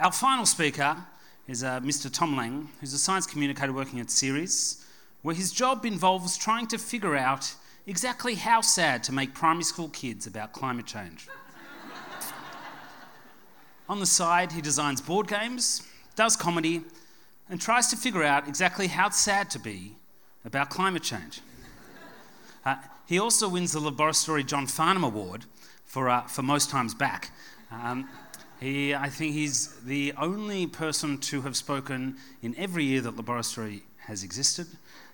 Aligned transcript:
Our 0.00 0.12
final 0.12 0.46
speaker 0.46 0.96
is 1.46 1.62
uh, 1.62 1.78
Mr. 1.80 2.10
Tom 2.10 2.34
Lang, 2.34 2.70
who's 2.80 2.94
a 2.94 2.98
science 2.98 3.26
communicator 3.26 3.74
working 3.74 4.00
at 4.00 4.06
CERES, 4.06 4.82
where 5.20 5.34
his 5.34 5.52
job 5.52 5.84
involves 5.84 6.38
trying 6.38 6.66
to 6.68 6.78
figure 6.78 7.14
out 7.14 7.54
exactly 7.86 8.34
how 8.34 8.62
sad 8.62 9.04
to 9.04 9.12
make 9.12 9.34
primary 9.34 9.64
school 9.64 9.90
kids 9.90 10.26
about 10.26 10.54
climate 10.54 10.86
change. 10.86 11.28
On 13.90 14.00
the 14.00 14.06
side, 14.06 14.52
he 14.52 14.62
designs 14.62 15.02
board 15.02 15.28
games, 15.28 15.86
does 16.16 16.34
comedy, 16.34 16.80
and 17.50 17.60
tries 17.60 17.88
to 17.88 17.96
figure 17.96 18.22
out 18.22 18.48
exactly 18.48 18.86
how 18.86 19.10
sad 19.10 19.50
to 19.50 19.58
be 19.58 19.96
about 20.46 20.70
climate 20.70 21.02
change. 21.02 21.42
Uh, 22.64 22.76
he 23.04 23.18
also 23.18 23.50
wins 23.50 23.72
the 23.72 23.80
Laboratory 23.80 24.44
John 24.44 24.66
Farnham 24.66 25.04
Award 25.04 25.44
for, 25.84 26.08
uh, 26.08 26.22
for 26.22 26.40
most 26.40 26.70
times 26.70 26.94
back. 26.94 27.32
Um, 27.70 28.08
he, 28.60 28.94
I 28.94 29.08
think 29.08 29.32
he's 29.32 29.68
the 29.84 30.12
only 30.18 30.66
person 30.66 31.18
to 31.18 31.40
have 31.42 31.56
spoken 31.56 32.16
in 32.42 32.54
every 32.58 32.84
year 32.84 33.00
that 33.00 33.16
Laboratory 33.16 33.82
has 34.06 34.22
existed, 34.22 34.66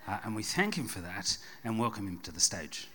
uh, 0.09 0.19
and 0.25 0.35
we 0.35 0.43
thank 0.43 0.77
him 0.77 0.89
for 0.89 1.01
that 1.01 1.39
and 1.65 1.79
welcome 1.79 2.09
him 2.09 2.19
to 2.25 2.33
the 2.33 2.41
stage. 2.41 2.89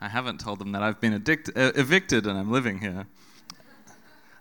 I 0.00 0.08
haven't 0.08 0.38
told 0.38 0.60
them 0.60 0.72
that 0.72 0.82
I've 0.82 1.00
been 1.00 1.14
addict- 1.14 1.56
uh, 1.56 1.72
evicted 1.74 2.26
and 2.26 2.38
I'm 2.38 2.52
living 2.52 2.78
here. 2.78 3.06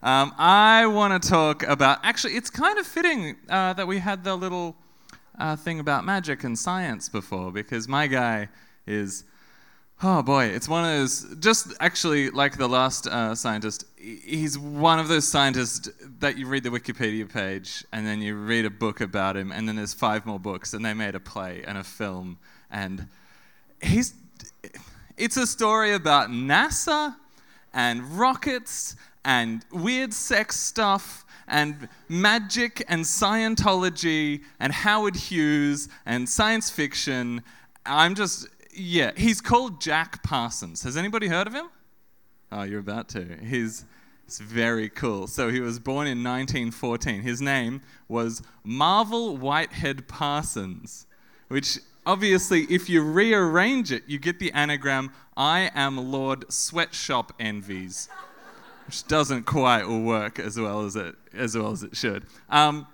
Um, 0.03 0.33
I 0.37 0.85
want 0.85 1.19
to 1.23 1.29
talk 1.29 1.63
about, 1.63 1.99
actually, 2.03 2.33
it's 2.33 2.51
kind 2.51 2.77
of 2.77 2.85
fitting 2.85 3.37
uh, 3.49 3.73
that 3.73 3.87
we 3.87 3.97
had 3.97 4.23
the 4.23 4.35
little 4.35 4.75
uh, 5.39 5.55
thing 5.55 5.79
about 5.79 6.05
magic 6.05 6.43
and 6.43 6.59
science 6.59 7.09
before, 7.09 7.51
because 7.51 7.87
my 7.87 8.05
guy 8.05 8.49
is, 8.85 9.23
oh 10.03 10.21
boy, 10.21 10.45
it's 10.45 10.67
one 10.67 10.83
of 10.83 10.91
those, 10.91 11.35
just 11.39 11.73
actually 11.79 12.29
like 12.29 12.57
the 12.57 12.67
last 12.67 13.07
uh, 13.07 13.33
scientist, 13.35 13.85
he's 13.97 14.57
one 14.57 14.99
of 14.99 15.07
those 15.07 15.27
scientists 15.27 15.89
that 16.19 16.37
you 16.37 16.47
read 16.47 16.63
the 16.63 16.69
Wikipedia 16.69 17.31
page 17.31 17.83
and 17.91 18.05
then 18.05 18.21
you 18.21 18.35
read 18.35 18.65
a 18.65 18.69
book 18.69 19.01
about 19.01 19.37
him, 19.37 19.51
and 19.51 19.67
then 19.67 19.75
there's 19.75 19.93
five 19.93 20.25
more 20.25 20.39
books, 20.39 20.73
and 20.73 20.85
they 20.85 20.93
made 20.93 21.15
a 21.15 21.19
play 21.19 21.63
and 21.67 21.77
a 21.77 21.83
film, 21.83 22.37
and 22.69 23.07
he's 23.81 24.13
it's 25.17 25.37
a 25.37 25.47
story 25.47 25.93
about 25.93 26.29
NASA 26.29 27.15
and 27.73 28.03
rockets 28.19 28.95
and 29.23 29.63
weird 29.71 30.13
sex 30.13 30.59
stuff 30.59 31.25
and 31.47 31.87
magic 32.09 32.83
and 32.89 33.03
Scientology 33.03 34.43
and 34.59 34.73
Howard 34.73 35.15
Hughes 35.15 35.87
and 36.05 36.27
science 36.27 36.69
fiction. 36.69 37.43
I'm 37.85 38.15
just, 38.15 38.47
yeah, 38.75 39.11
he's 39.15 39.41
called 39.41 39.81
Jack 39.81 40.23
Parsons. 40.23 40.83
Has 40.83 40.97
anybody 40.97 41.27
heard 41.27 41.47
of 41.47 41.53
him? 41.53 41.69
Oh, 42.51 42.63
you're 42.63 42.79
about 42.79 43.09
to. 43.09 43.37
He's. 43.43 43.85
Very 44.27 44.89
cool. 44.89 45.27
So 45.27 45.49
he 45.49 45.59
was 45.59 45.77
born 45.77 46.07
in 46.07 46.23
1914. 46.23 47.21
His 47.21 47.41
name 47.41 47.81
was 48.07 48.41
Marvel 48.63 49.37
Whitehead 49.37 50.07
Parsons, 50.07 51.05
which 51.47 51.77
obviously, 52.05 52.63
if 52.63 52.89
you 52.89 53.03
rearrange 53.03 53.91
it, 53.91 54.03
you 54.07 54.17
get 54.17 54.39
the 54.39 54.51
anagram 54.53 55.11
I 55.37 55.69
am 55.75 56.11
Lord 56.11 56.51
Sweatshop 56.51 57.33
Envies, 57.39 58.09
which 58.87 59.05
doesn't 59.07 59.43
quite 59.43 59.87
work 59.87 60.39
as 60.39 60.59
well 60.59 60.85
as 60.85 60.95
it, 60.95 61.15
as 61.33 61.55
well 61.55 61.71
as 61.71 61.83
it 61.83 61.95
should. 61.95 62.25
Um, 62.49 62.87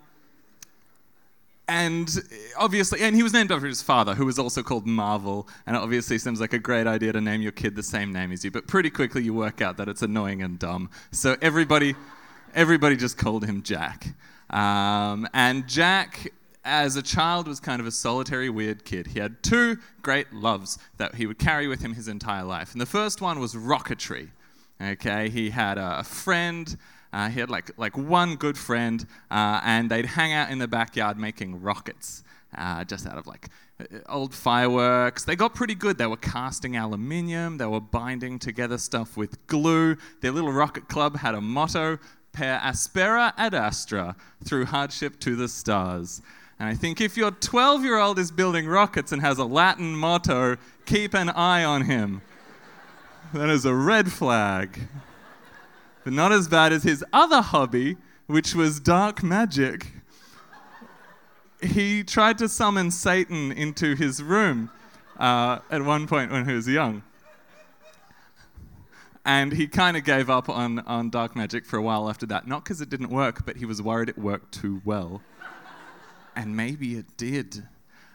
and 1.72 2.22
obviously, 2.58 3.00
and 3.00 3.16
he 3.16 3.24
was 3.24 3.32
named 3.32 3.50
after 3.50 3.66
his 3.66 3.82
father, 3.82 4.14
who 4.14 4.26
was 4.26 4.38
also 4.38 4.62
called 4.62 4.86
Marvel. 4.86 5.48
And 5.66 5.74
it 5.74 5.82
obviously 5.82 6.18
seems 6.18 6.42
like 6.42 6.52
a 6.52 6.60
great 6.60 6.86
idea 6.86 7.14
to 7.14 7.22
name 7.22 7.42
your 7.42 7.54
kid 7.54 7.78
the 7.78 7.84
same 7.84 8.12
name 8.12 8.34
as 8.34 8.44
you. 8.44 8.52
But 8.52 8.68
pretty 8.68 8.90
quickly, 8.90 9.24
you 9.24 9.34
work 9.34 9.62
out 9.62 9.78
that 9.78 9.88
it's 9.88 10.02
annoying 10.02 10.44
and 10.44 10.60
dumb. 10.60 10.90
So 11.12 11.38
everybody, 11.42 11.96
everybody 12.54 12.98
just 12.98 13.18
called 13.18 13.46
him 13.46 13.64
Jack. 13.64 14.08
Um, 14.50 15.30
and 15.34 15.66
Jack 15.66 16.34
as 16.66 16.98
a 16.98 17.02
child 17.02 17.48
was 17.48 17.62
kind 17.62 17.80
of 17.80 17.88
a 17.88 17.92
solitary, 17.92 18.50
weird 18.50 18.84
kid. 18.84 19.08
He 19.08 19.20
had 19.20 19.42
two 19.42 19.78
great 20.02 20.34
loves 20.34 20.78
that 20.98 21.16
he 21.16 21.26
would 21.26 21.40
carry 21.40 21.70
with 21.70 21.82
him 21.82 21.94
his 21.94 22.10
entire 22.10 22.44
life. 22.44 22.74
And 22.74 22.82
the 22.82 22.86
first 22.86 23.22
one 23.22 23.40
was 23.40 23.56
rocketry. 23.56 24.32
Okay, 24.82 25.30
he 25.30 25.52
had 25.52 25.78
a 25.78 26.04
friend. 26.04 26.76
Uh, 27.14 27.30
he 27.30 27.40
had 27.40 27.50
like 27.50 27.72
like 27.78 27.98
one 27.98 28.36
good 28.36 28.58
friend, 28.58 29.06
uh, 29.30 29.60
and 29.64 29.90
they'd 29.90 30.06
hang 30.06 30.34
out 30.34 30.50
in 30.50 30.60
the 30.60 30.68
backyard 30.68 31.18
making 31.18 31.62
rockets, 31.62 32.24
uh, 32.58 32.84
just 32.86 33.06
out 33.06 33.18
of 33.18 33.28
like 33.28 33.50
uh, 33.80 33.86
old 34.08 34.34
fireworks. 34.34 35.26
They 35.26 35.36
got 35.36 35.54
pretty 35.54 35.76
good. 35.76 35.98
They 35.98 36.08
were 36.08 36.18
casting 36.18 36.78
aluminium. 36.78 37.58
They 37.58 37.66
were 37.66 37.82
binding 37.82 38.40
together 38.40 38.78
stuff 38.78 39.18
with 39.18 39.46
glue. 39.48 39.98
Their 40.22 40.32
little 40.32 40.54
rocket 40.54 40.88
club 40.88 41.18
had 41.18 41.36
a 41.36 41.42
motto: 41.42 42.00
"Per 42.32 42.60
aspera 42.64 43.34
ad 43.38 43.54
astra," 43.54 44.16
through 44.46 44.66
hardship 44.66 45.20
to 45.22 45.36
the 45.36 45.50
stars. 45.50 46.22
And 46.62 46.70
I 46.70 46.76
think 46.76 47.02
if 47.02 47.18
your 47.18 47.32
12 47.32 47.84
year 47.84 47.98
old 47.98 48.20
is 48.20 48.32
building 48.32 48.68
rockets 48.68 49.12
and 49.12 49.20
has 49.22 49.40
a 49.40 49.46
Latin 49.46 49.96
motto, 49.96 50.58
keep 50.86 51.16
an 51.16 51.30
eye 51.30 51.64
on 51.64 51.82
him. 51.82 52.22
That 53.34 53.50
is 53.50 53.66
a 53.66 53.74
red 53.74 54.12
flag. 54.12 54.80
But 56.04 56.14
not 56.14 56.32
as 56.32 56.48
bad 56.48 56.74
as 56.74 56.84
his 56.84 57.04
other 57.14 57.42
hobby, 57.42 57.98
which 58.28 58.56
was 58.56 58.80
dark 58.80 59.24
magic. 59.24 59.94
He 61.62 62.04
tried 62.04 62.38
to 62.40 62.50
summon 62.50 62.90
Satan 62.90 63.52
into 63.52 63.96
his 63.96 64.24
room 64.24 64.72
uh, 65.20 65.60
at 65.70 65.84
one 65.84 66.08
point 66.08 66.32
when 66.32 66.48
he 66.48 66.54
was 66.54 66.68
young. 66.68 67.04
And 69.24 69.54
he 69.54 69.68
kind 69.68 69.96
of 69.96 70.04
gave 70.04 70.30
up 70.30 70.50
on, 70.50 70.80
on 70.80 71.12
dark 71.12 71.36
magic 71.36 71.66
for 71.66 71.78
a 71.78 71.82
while 71.82 72.10
after 72.10 72.26
that. 72.28 72.48
Not 72.48 72.64
because 72.64 72.82
it 72.82 72.90
didn't 72.90 73.12
work, 73.12 73.46
but 73.46 73.58
he 73.58 73.66
was 73.66 73.80
worried 73.80 74.10
it 74.10 74.18
worked 74.18 74.52
too 74.54 74.82
well 74.84 75.22
and 76.36 76.56
maybe 76.56 76.96
it 76.96 77.18
did. 77.18 77.68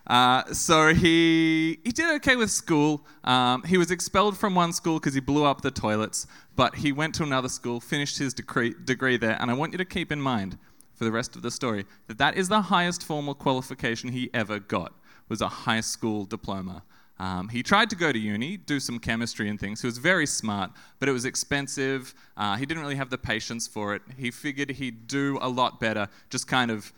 Uh, 0.06 0.44
so 0.52 0.94
he, 0.94 1.78
he 1.82 1.90
did 1.90 2.14
okay 2.16 2.36
with 2.36 2.50
school. 2.50 3.04
Um, 3.24 3.62
he 3.64 3.76
was 3.76 3.90
expelled 3.90 4.38
from 4.38 4.54
one 4.54 4.72
school 4.72 4.98
because 5.00 5.14
he 5.14 5.20
blew 5.20 5.44
up 5.44 5.62
the 5.62 5.70
toilets, 5.70 6.26
but 6.54 6.76
he 6.76 6.92
went 6.92 7.14
to 7.16 7.22
another 7.24 7.48
school, 7.48 7.80
finished 7.80 8.18
his 8.18 8.32
degree, 8.32 8.74
degree 8.84 9.16
there, 9.16 9.36
and 9.40 9.50
I 9.50 9.54
want 9.54 9.72
you 9.72 9.78
to 9.78 9.84
keep 9.84 10.12
in 10.12 10.20
mind 10.20 10.58
for 10.94 11.04
the 11.04 11.12
rest 11.12 11.36
of 11.36 11.42
the 11.42 11.50
story 11.50 11.84
that 12.06 12.18
that 12.18 12.36
is 12.36 12.48
the 12.48 12.62
highest 12.62 13.04
formal 13.04 13.34
qualification 13.34 14.10
he 14.10 14.30
ever 14.32 14.58
got 14.58 14.94
was 15.28 15.40
a 15.40 15.48
high 15.48 15.80
school 15.80 16.24
diploma. 16.24 16.82
Um, 17.18 17.48
he 17.48 17.62
tried 17.62 17.88
to 17.90 17.96
go 17.96 18.12
to 18.12 18.18
uni, 18.18 18.58
do 18.58 18.78
some 18.78 18.98
chemistry 18.98 19.48
and 19.48 19.58
things. 19.58 19.80
He 19.80 19.86
was 19.86 19.98
very 19.98 20.26
smart, 20.26 20.70
but 20.98 21.08
it 21.08 21.12
was 21.12 21.24
expensive. 21.24 22.14
Uh, 22.36 22.56
he 22.56 22.66
didn't 22.66 22.82
really 22.82 22.96
have 22.96 23.10
the 23.10 23.18
patience 23.18 23.66
for 23.66 23.94
it. 23.94 24.02
He 24.18 24.30
figured 24.30 24.70
he'd 24.70 25.06
do 25.06 25.38
a 25.40 25.48
lot 25.48 25.80
better, 25.80 26.08
just 26.28 26.46
kind 26.46 26.70
of 26.70 26.92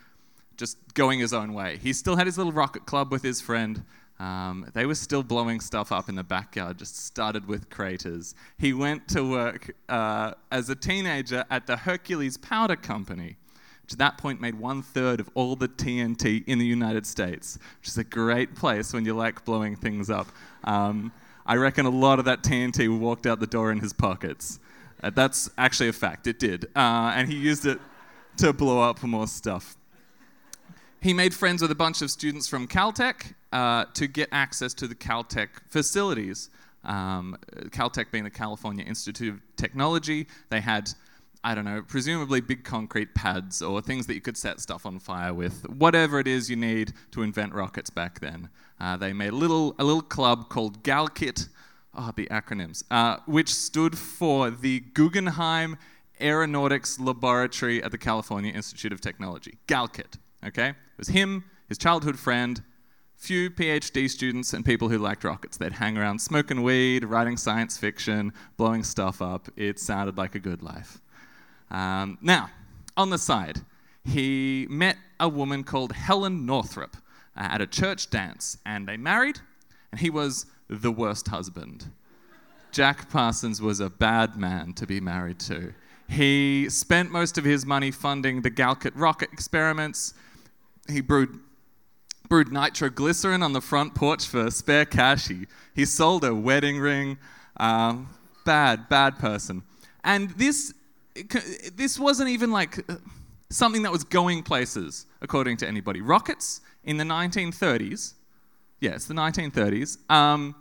just 0.59 0.77
going 0.95 1.21
his 1.21 1.33
own 1.33 1.55
way. 1.55 1.79
He 1.81 1.93
still 1.93 2.17
had 2.17 2.27
his 2.27 2.37
little 2.37 2.53
rocket 2.53 2.85
club 2.85 3.11
with 3.11 3.23
his 3.23 3.41
friend. 3.41 3.85
Um, 4.19 4.69
they 4.75 4.85
were 4.85 4.97
still 4.97 5.23
blowing 5.23 5.61
stuff 5.61 5.93
up 5.93 6.09
in 6.09 6.17
the 6.17 6.25
backyard, 6.25 6.79
just 6.79 7.07
started 7.07 7.47
with 7.47 7.71
craters. 7.71 8.35
He 8.59 8.73
went 8.73 9.07
to 9.09 9.23
work 9.23 9.75
uh, 9.89 10.33
as 10.51 10.69
a 10.69 10.75
teenager 10.75 11.45
at 11.51 11.69
the 11.69 11.77
Hercules 11.77 12.37
Powder 12.37 12.75
Company, 12.75 13.37
which 13.83 13.93
at 13.93 13.99
that 13.99 14.19
point 14.19 14.41
made 14.41 14.57
one 14.57 14.83
third 14.83 15.21
of 15.21 15.31
all 15.35 15.55
the 15.55 15.69
TNT 15.69 16.43
in 16.49 16.59
the 16.59 16.67
United 16.67 17.07
States, 17.07 17.61
which 17.81 17.89
is 17.89 17.97
a 17.97 18.05
great 18.05 18.57
place 18.57 18.93
when 18.93 19.05
you 19.05 19.15
like 19.15 19.45
blowing 19.45 19.77
things 19.77 20.11
up. 20.11 20.27
Um, 20.65 21.13
I 21.47 21.55
reckon 21.55 21.87
a 21.87 21.91
lot 21.91 22.19
of 22.19 22.25
that 22.25 22.43
TNT 22.43 22.99
walked 22.99 23.27
out 23.27 23.39
the 23.39 23.47
door 23.47 23.71
in 23.71 23.79
his 23.79 23.93
pockets. 23.93 24.59
Uh, 25.01 25.11
that's 25.11 25.49
actually 25.57 25.89
a 25.89 25.93
fact, 25.93 26.27
it 26.27 26.41
did. 26.41 26.65
Uh, 26.75 27.13
and 27.15 27.29
he 27.29 27.37
used 27.37 27.65
it 27.65 27.79
to 28.39 28.53
blow 28.53 28.83
up 28.83 29.01
more 29.05 29.29
stuff. 29.29 29.77
He 31.00 31.14
made 31.14 31.32
friends 31.32 31.62
with 31.62 31.70
a 31.70 31.76
bunch 31.76 32.03
of 32.03 32.10
students 32.10 32.48
from 32.48 32.66
Caltech 32.66 33.34
uh, 33.53 33.84
to 33.94 34.09
get 34.09 34.28
access 34.32 34.75
to 34.75 34.88
the 34.88 34.97
Caltech 34.97 35.48
facilities. 35.69 36.50
Um, 36.82 37.36
Caltech 37.70 38.10
being 38.10 38.25
the 38.25 38.30
California 38.30 38.84
Institute 38.84 39.34
of 39.34 39.41
Technology, 39.56 40.27
they 40.50 40.60
had, 40.60 40.91
I 41.45 41.54
don't 41.54 41.65
know, 41.65 41.83
presumably 41.86 42.41
big 42.41 42.65
concrete 42.65 43.15
pads 43.15 43.62
or 43.62 43.80
things 43.80 44.09
that 44.09 44.15
you 44.15 44.21
could 44.21 44.36
set 44.36 44.60
stuff 44.60 44.86
on 44.86 44.98
fire 44.98 45.33
with, 45.33 45.68
whatever 45.68 46.18
it 46.18 46.27
is 46.27 46.50
you 46.50 46.56
need 46.56 46.92
to 47.12 47.22
invent 47.22 47.54
rockets 47.54 47.91
back 47.91 48.18
then. 48.18 48.48
Uh, 48.80 48.97
they 48.97 49.12
made 49.12 49.33
a 49.33 49.36
little, 49.36 49.77
a 49.78 49.84
little 49.84 50.03
club 50.03 50.48
called 50.48 50.83
GALCIT, 50.83 51.48
oh, 51.94 52.10
the 52.16 52.27
acronyms, 52.27 52.83
uh, 52.91 53.18
which 53.27 53.54
stood 53.54 53.97
for 53.97 54.51
the 54.51 54.80
Guggenheim 54.94 55.77
Aeronautics 56.21 56.98
Laboratory 56.98 57.80
at 57.84 57.92
the 57.92 57.98
California 57.98 58.53
Institute 58.53 58.92
of 58.92 59.01
Technology. 59.01 59.59
GALCIT, 59.68 60.18
okay? 60.45 60.71
It 60.71 60.77
was 60.99 61.09
him, 61.09 61.45
his 61.69 61.79
childhood 61.79 62.19
friend, 62.19 62.63
few 63.15 63.51
PhD 63.51 64.09
students, 64.09 64.53
and 64.53 64.65
people 64.65 64.89
who 64.89 64.99
liked 64.99 65.25
rockets. 65.25 65.57
They'd 65.57 65.73
hang 65.73 65.99
around 65.99 66.21
smoking 66.21 66.63
weed, 66.63 67.05
writing 67.05 67.37
science 67.37 67.77
fiction, 67.77 68.33
blowing 68.57 68.85
stuff 68.85 69.21
up. 69.21 69.49
It 69.57 69.79
sounded 69.79 70.17
like 70.17 70.35
a 70.35 70.39
good 70.39 70.63
life. 70.63 71.01
Um, 71.71 72.19
now, 72.23 72.51
on 72.97 73.11
the 73.11 73.19
side, 73.19 73.61
he 74.05 74.67
met 74.71 74.97
a 75.21 75.29
woman 75.29 75.65
called 75.65 75.93
Helen 75.93 76.47
Northrup 76.47 76.97
uh, 77.37 77.49
at 77.51 77.61
a 77.61 77.67
church 77.67 78.11
dance, 78.11 78.59
and 78.65 78.89
they 78.89 78.97
married, 78.97 79.41
and 79.91 80.01
he 80.01 80.11
was 80.11 80.47
the 80.69 80.91
worst 80.91 81.29
husband. 81.29 81.91
Jack 82.71 83.11
Parsons 83.11 83.61
was 83.61 83.81
a 83.81 83.91
bad 83.91 84.37
man 84.37 84.73
to 84.75 84.87
be 84.87 85.01
married 85.01 85.39
to. 85.41 85.73
He 86.09 86.69
spent 86.71 87.11
most 87.11 87.37
of 87.39 87.45
his 87.45 87.67
money 87.67 87.91
funding 87.91 88.43
the 88.43 88.51
GALCIT 88.51 88.93
rocket 88.95 89.31
experiments. 89.33 90.15
He 90.91 91.01
brewed, 91.01 91.39
brewed 92.29 92.53
nitroglycerin 92.53 93.43
on 93.43 93.53
the 93.53 93.61
front 93.61 93.95
porch 93.95 94.27
for 94.27 94.51
spare 94.51 94.85
cash. 94.85 95.29
He, 95.75 95.85
sold 95.85 96.25
a 96.25 96.35
wedding 96.35 96.79
ring. 96.79 97.19
Um, 97.59 98.09
bad, 98.45 98.89
bad 98.89 99.19
person. 99.19 99.63
And 100.05 100.31
this, 100.31 100.73
this 101.75 101.99
wasn't 101.99 102.31
even 102.31 102.51
like 102.51 102.85
something 103.51 103.83
that 103.83 103.93
was 103.93 104.05
going 104.05 104.43
places, 104.43 105.07
according 105.21 105.57
to 105.59 105.69
anybody. 105.69 106.01
Rockets 106.01 106.61
in 106.85 106.97
the 106.97 107.05
1930s, 107.05 108.15
yes, 108.81 109.05
the 109.07 109.15
1930s, 109.15 109.99
um, 110.11 110.55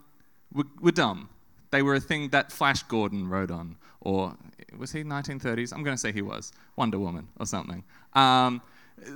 were, 0.53 0.65
were 0.81 0.91
dumb. 0.91 1.29
They 1.71 1.81
were 1.81 1.95
a 1.95 1.99
thing 1.99 2.29
that 2.29 2.51
Flash 2.51 2.83
Gordon 2.83 3.27
rode 3.27 3.51
on, 3.51 3.75
or 4.01 4.35
was 4.77 4.91
he 4.91 5.03
1930s? 5.03 5.73
I'm 5.73 5.83
going 5.83 5.95
to 5.95 5.99
say 5.99 6.11
he 6.11 6.21
was 6.21 6.51
Wonder 6.75 6.99
Woman 6.99 7.27
or 7.39 7.45
something. 7.45 7.83
Um, 8.13 8.61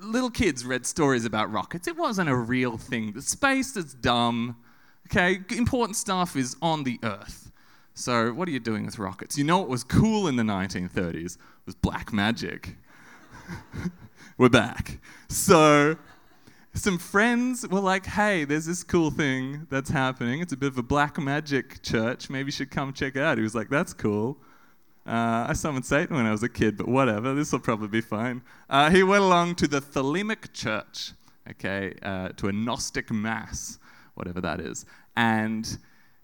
little 0.01 0.30
kids 0.30 0.66
read 0.66 0.86
stories 0.86 1.25
about 1.25 1.51
rockets. 1.51 1.88
It 1.88 1.98
wasn't 1.98 2.30
a 2.30 2.36
real 2.36 2.78
thing. 2.78 3.13
The 3.13 3.22
space 3.22 3.75
is 3.75 3.94
dumb. 3.94 4.57
Okay, 5.07 5.39
important 5.56 5.95
stuff 5.95 6.36
is 6.36 6.56
on 6.62 6.83
the 6.83 7.00
Earth. 7.04 7.51
So 7.94 8.31
what 8.33 8.48
are 8.48 8.51
you 8.51 8.60
doing 8.60 8.86
with 8.86 8.98
rockets? 9.00 9.38
You 9.38 9.44
know 9.44 9.60
what 9.60 9.68
was 9.68 9.83
cool 9.83 10.28
in 10.28 10.36
the 10.36 10.44
1930s 10.44 11.38
was 11.66 11.75
black 11.75 12.13
magic. 12.13 12.75
We're 14.38 14.50
back. 14.50 15.00
So 15.28 15.98
some 16.74 16.98
friends 16.98 17.68
were 17.68 17.81
like, 17.81 18.06
hey, 18.06 18.45
there's 18.45 18.66
this 18.66 18.84
cool 18.84 19.12
thing 19.12 19.68
that's 19.69 19.89
happening. 19.89 20.42
It's 20.42 20.54
a 20.54 20.57
bit 20.57 20.68
of 20.68 20.77
a 20.77 20.84
black 20.84 21.19
magic 21.19 21.81
church. 21.81 22.30
Maybe 22.30 22.48
you 22.48 22.51
should 22.51 22.72
come 22.72 22.94
check 22.94 23.16
it 23.16 23.22
out. 23.22 23.38
He 23.38 23.44
was 23.44 23.56
like, 23.56 23.69
that's 23.69 23.94
cool. 23.94 24.38
Uh, 25.06 25.45
I 25.50 25.53
summoned 25.53 25.86
Satan 25.86 26.15
when 26.15 26.25
I 26.25 26.31
was 26.31 26.44
a 26.44 26.50
kid, 26.50 26.77
but 26.77 26.88
whatever, 26.88 27.33
this 27.33 27.51
will 27.51 27.59
probably 27.59 27.88
be 27.88 28.01
fine. 28.01 28.42
Uh, 28.69 28.89
he 28.92 29.01
went 29.01 29.24
along 29.24 29.56
to 29.56 29.68
the 29.68 29.81
Thelemic 29.81 30.53
Church, 30.53 31.13
okay, 31.50 31.95
uh, 32.03 32.30
to 32.38 32.48
a 32.48 32.51
Gnostic 32.51 33.09
Mass, 33.12 33.80
whatever 34.13 34.39
that 34.42 34.59
is. 34.59 34.86
And 35.18 35.77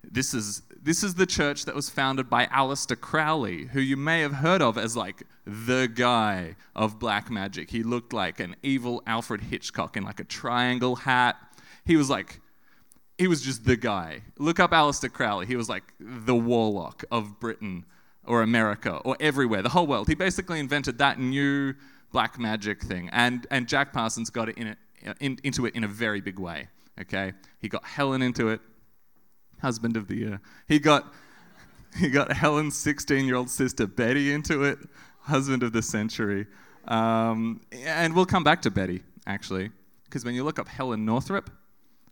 this 0.03 0.35
is, 0.35 0.62
this 0.81 1.03
is 1.03 1.15
the 1.15 1.25
church 1.25 1.65
that 1.65 1.74
was 1.74 1.89
founded 1.89 2.29
by 2.29 2.45
Aleister 2.47 3.00
Crowley, 3.00 3.65
who 3.65 3.81
you 3.81 3.97
may 3.97 4.21
have 4.21 4.33
heard 4.33 4.62
of 4.62 4.77
as 4.77 4.95
like 4.95 5.24
the 5.45 5.89
guy 5.94 6.56
of 6.75 7.00
black 7.00 7.31
magic. 7.31 7.71
He 7.71 7.81
looked 7.81 8.13
like 8.13 8.39
an 8.39 8.56
evil 8.62 9.01
Alfred 9.07 9.41
Hitchcock 9.41 9.97
in 9.97 10.03
like 10.03 10.19
a 10.19 10.24
triangle 10.24 10.97
hat. 10.97 11.35
He 11.83 11.95
was 11.95 12.12
like, 12.12 12.41
he 13.18 13.27
was 13.27 13.41
just 13.41 13.65
the 13.65 13.75
guy. 13.75 14.21
Look 14.38 14.59
up 14.59 14.71
Aleister 14.71 15.12
Crowley. 15.12 15.47
He 15.47 15.56
was 15.56 15.68
like 15.68 15.83
the 16.00 16.35
warlock 16.35 17.03
of 17.09 17.39
Britain 17.39 17.85
or 18.27 18.41
America 18.41 18.97
or 19.06 19.15
everywhere, 19.19 19.62
the 19.62 19.69
whole 19.69 19.88
world. 19.88 20.07
He 20.07 20.15
basically 20.15 20.59
invented 20.59 20.97
that 21.00 21.19
new 21.19 21.74
black 22.12 22.39
magic 22.39 22.81
thing. 22.81 23.09
And, 23.12 23.47
and 23.51 23.68
Jack 23.68 23.94
Parsons 23.94 24.29
got 24.29 24.50
it 24.50 24.57
in 24.57 24.68
it, 24.68 24.77
in, 25.19 25.38
into 25.44 25.65
it 25.65 25.75
in 25.75 25.83
a 25.83 25.88
very 25.88 26.21
big 26.21 26.39
way. 26.39 26.68
Okay? 27.01 27.33
He 27.59 27.69
got 27.69 27.83
Helen 27.83 28.21
into 28.21 28.50
it, 28.50 28.62
husband 29.62 29.97
of 29.97 30.07
the 30.07 30.15
year. 30.15 30.41
He 30.68 30.79
got, 30.79 31.13
he 31.97 32.09
got 32.09 32.31
Helen's 32.31 32.75
16 32.75 33.25
year 33.25 33.35
old 33.35 33.50
sister 33.50 33.88
Betty 33.88 34.31
into 34.31 34.63
it, 34.63 34.79
husband 35.21 35.63
of 35.63 35.74
the 35.74 35.81
century. 35.81 36.47
Um, 36.88 37.62
and 37.85 38.15
we'll 38.15 38.25
come 38.25 38.44
back 38.44 38.62
to 38.63 38.71
Betty, 38.71 39.03
actually, 39.25 39.71
because 40.06 40.24
when 40.24 40.35
you 40.35 40.44
look 40.44 40.57
up 40.57 40.68
Helen 40.68 41.06
Northrup, 41.06 41.50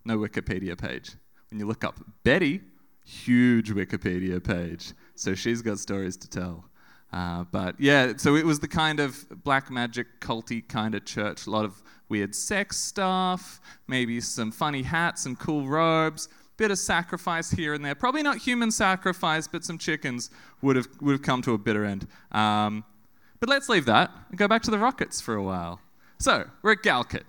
no 0.03 0.17
Wikipedia 0.17 0.77
page. 0.77 1.11
When 1.49 1.59
you 1.59 1.65
look 1.65 1.83
up 1.83 1.99
Betty, 2.23 2.61
huge 3.05 3.71
Wikipedia 3.71 4.43
page. 4.43 4.93
So 5.15 5.33
she's 5.33 5.61
got 5.61 5.79
stories 5.79 6.17
to 6.17 6.29
tell. 6.29 6.65
Uh, 7.11 7.45
but 7.49 7.79
yeah, 7.79 8.13
so 8.17 8.35
it 8.35 8.45
was 8.45 8.59
the 8.59 8.67
kind 8.67 8.99
of 8.99 9.25
black 9.43 9.71
magic 9.71 10.19
culty 10.19 10.67
kind 10.67 10.93
of 10.95 11.05
church. 11.05 11.47
A 11.47 11.49
lot 11.49 11.63
of 11.63 11.81
weird 12.09 12.35
sex 12.35 12.77
stuff, 12.77 13.61
maybe 13.87 14.19
some 14.19 14.51
funny 14.51 14.81
hats, 14.81 15.23
some 15.23 15.35
cool 15.35 15.65
robes, 15.65 16.27
bit 16.57 16.71
of 16.71 16.77
sacrifice 16.77 17.51
here 17.51 17.73
and 17.73 17.85
there. 17.85 17.95
Probably 17.95 18.21
not 18.21 18.37
human 18.39 18.69
sacrifice, 18.69 19.47
but 19.47 19.63
some 19.63 19.77
chickens 19.77 20.29
would 20.61 20.75
have 20.75 20.87
would 21.01 21.13
have 21.13 21.21
come 21.21 21.41
to 21.43 21.53
a 21.53 21.57
bitter 21.57 21.85
end. 21.85 22.07
Um, 22.31 22.83
but 23.39 23.47
let's 23.47 23.69
leave 23.69 23.85
that 23.85 24.11
and 24.29 24.37
go 24.37 24.47
back 24.47 24.61
to 24.63 24.71
the 24.71 24.79
rockets 24.79 25.21
for 25.21 25.35
a 25.35 25.43
while. 25.43 25.79
So 26.19 26.45
we're 26.61 26.73
at 26.73 26.83
GALCIT. 26.83 27.23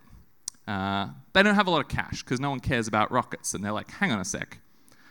Uh, 0.67 1.09
they 1.33 1.45
don't 1.45 1.55
have 1.55 1.69
a 1.69 1.71
lot 1.71 1.81
of 1.81 1.89
cash 1.89 2.25
because 2.25 2.41
no 2.41 2.51
one 2.51 2.59
cares 2.59 2.89
about 2.89 3.13
rockets, 3.13 3.55
and 3.55 3.65
they're 3.65 3.73
like, 3.73 3.91
hang 3.91 4.11
on 4.11 4.19
a 4.19 4.25
sec, 4.25 4.59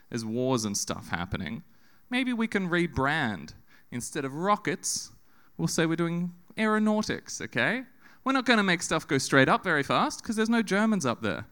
there's 0.09 0.25
wars 0.25 0.65
and 0.65 0.77
stuff 0.77 1.07
happening 1.09 1.63
maybe 2.09 2.33
we 2.33 2.47
can 2.47 2.69
rebrand. 2.69 3.53
Instead 3.91 4.25
of 4.25 4.33
rockets, 4.33 5.11
we'll 5.57 5.67
say 5.67 5.85
we're 5.85 5.95
doing 5.95 6.33
aeronautics, 6.57 7.41
okay? 7.41 7.83
We're 8.23 8.33
not 8.33 8.45
going 8.45 8.57
to 8.57 8.63
make 8.63 8.81
stuff 8.81 9.07
go 9.07 9.17
straight 9.17 9.47
up 9.47 9.63
very 9.63 9.83
fast 9.83 10.21
because 10.21 10.35
there's 10.35 10.49
no 10.49 10.61
Germans 10.61 11.05
up 11.05 11.21
there. 11.21 11.45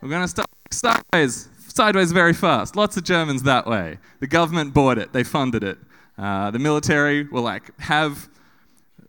We're 0.00 0.08
going 0.08 0.22
to 0.22 0.28
start 0.28 0.48
sideways, 0.70 1.48
sideways 1.68 2.12
very 2.12 2.32
fast. 2.32 2.74
Lots 2.76 2.96
of 2.96 3.04
Germans 3.04 3.42
that 3.44 3.66
way. 3.66 3.98
The 4.20 4.26
government 4.26 4.74
bought 4.74 4.98
it, 4.98 5.12
they 5.12 5.22
funded 5.22 5.62
it. 5.62 5.78
Uh, 6.18 6.50
the 6.50 6.58
military 6.58 7.24
will 7.24 7.42
like 7.42 7.78
have 7.80 8.28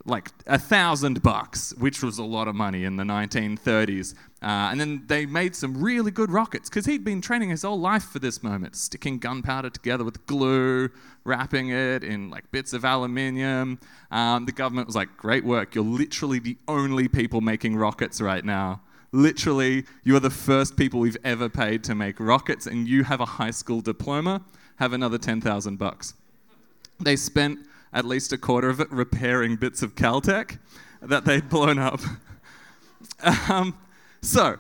like 0.06 0.32
a 0.48 0.60
thousand 0.60 1.24
bucks, 1.24 1.74
which 1.78 2.04
was 2.04 2.18
a 2.18 2.24
lot 2.24 2.48
of 2.48 2.56
money 2.56 2.84
in 2.84 2.98
the 2.98 3.04
1930s. 3.04 4.14
Uh, 4.42 4.70
and 4.70 4.80
then 4.80 5.04
they 5.08 5.26
made 5.26 5.56
some 5.56 5.82
really 5.82 6.12
good 6.12 6.30
rockets 6.30 6.70
because 6.70 6.86
he'd 6.86 7.06
been 7.06 7.22
training 7.22 7.50
his 7.50 7.62
whole 7.62 7.80
life 7.80 8.04
for 8.04 8.20
this 8.20 8.44
moment, 8.44 8.76
sticking 8.76 9.18
gunpowder 9.18 9.70
together 9.70 10.04
with 10.04 10.26
glue, 10.26 10.90
wrapping 11.24 11.70
it 11.70 12.04
in 12.04 12.30
like 12.30 12.52
bits 12.52 12.74
of 12.74 12.84
aluminium. 12.84 13.80
Um, 14.12 14.46
the 14.46 14.52
government 14.52 14.88
was 14.88 14.96
like, 14.96 15.16
"Great 15.16 15.46
work! 15.46 15.74
You're 15.74 15.86
literally 15.86 16.40
the 16.40 16.58
only 16.68 17.08
people 17.08 17.40
making 17.40 17.78
rockets 17.78 18.20
right 18.20 18.44
now. 18.44 18.82
Literally, 19.14 19.86
you 20.04 20.16
are 20.18 20.20
the 20.20 20.30
first 20.30 20.76
people 20.76 21.00
we've 21.00 21.18
ever 21.24 21.48
paid 21.48 21.84
to 21.86 21.96
make 21.96 22.20
rockets, 22.20 22.68
and 22.68 22.88
you 22.90 23.06
have 23.06 23.22
a 23.22 23.26
high 23.26 23.52
school 23.52 23.80
diploma. 23.80 24.42
Have 24.78 24.92
another 24.92 25.18
ten 25.18 25.40
thousand 25.40 25.78
bucks." 25.78 26.14
They 27.00 27.16
spent 27.16 27.60
at 27.94 28.06
least 28.06 28.34
a 28.34 28.38
quarter 28.38 28.70
of 28.70 28.80
it 28.80 28.92
repairing 28.92 29.56
bits 29.56 29.82
of 29.82 29.96
Caltech 29.96 30.58
that 31.02 31.26
they'd 31.26 31.50
blown 31.50 31.78
up. 31.78 32.00
um, 33.50 33.78
so, 34.22 34.58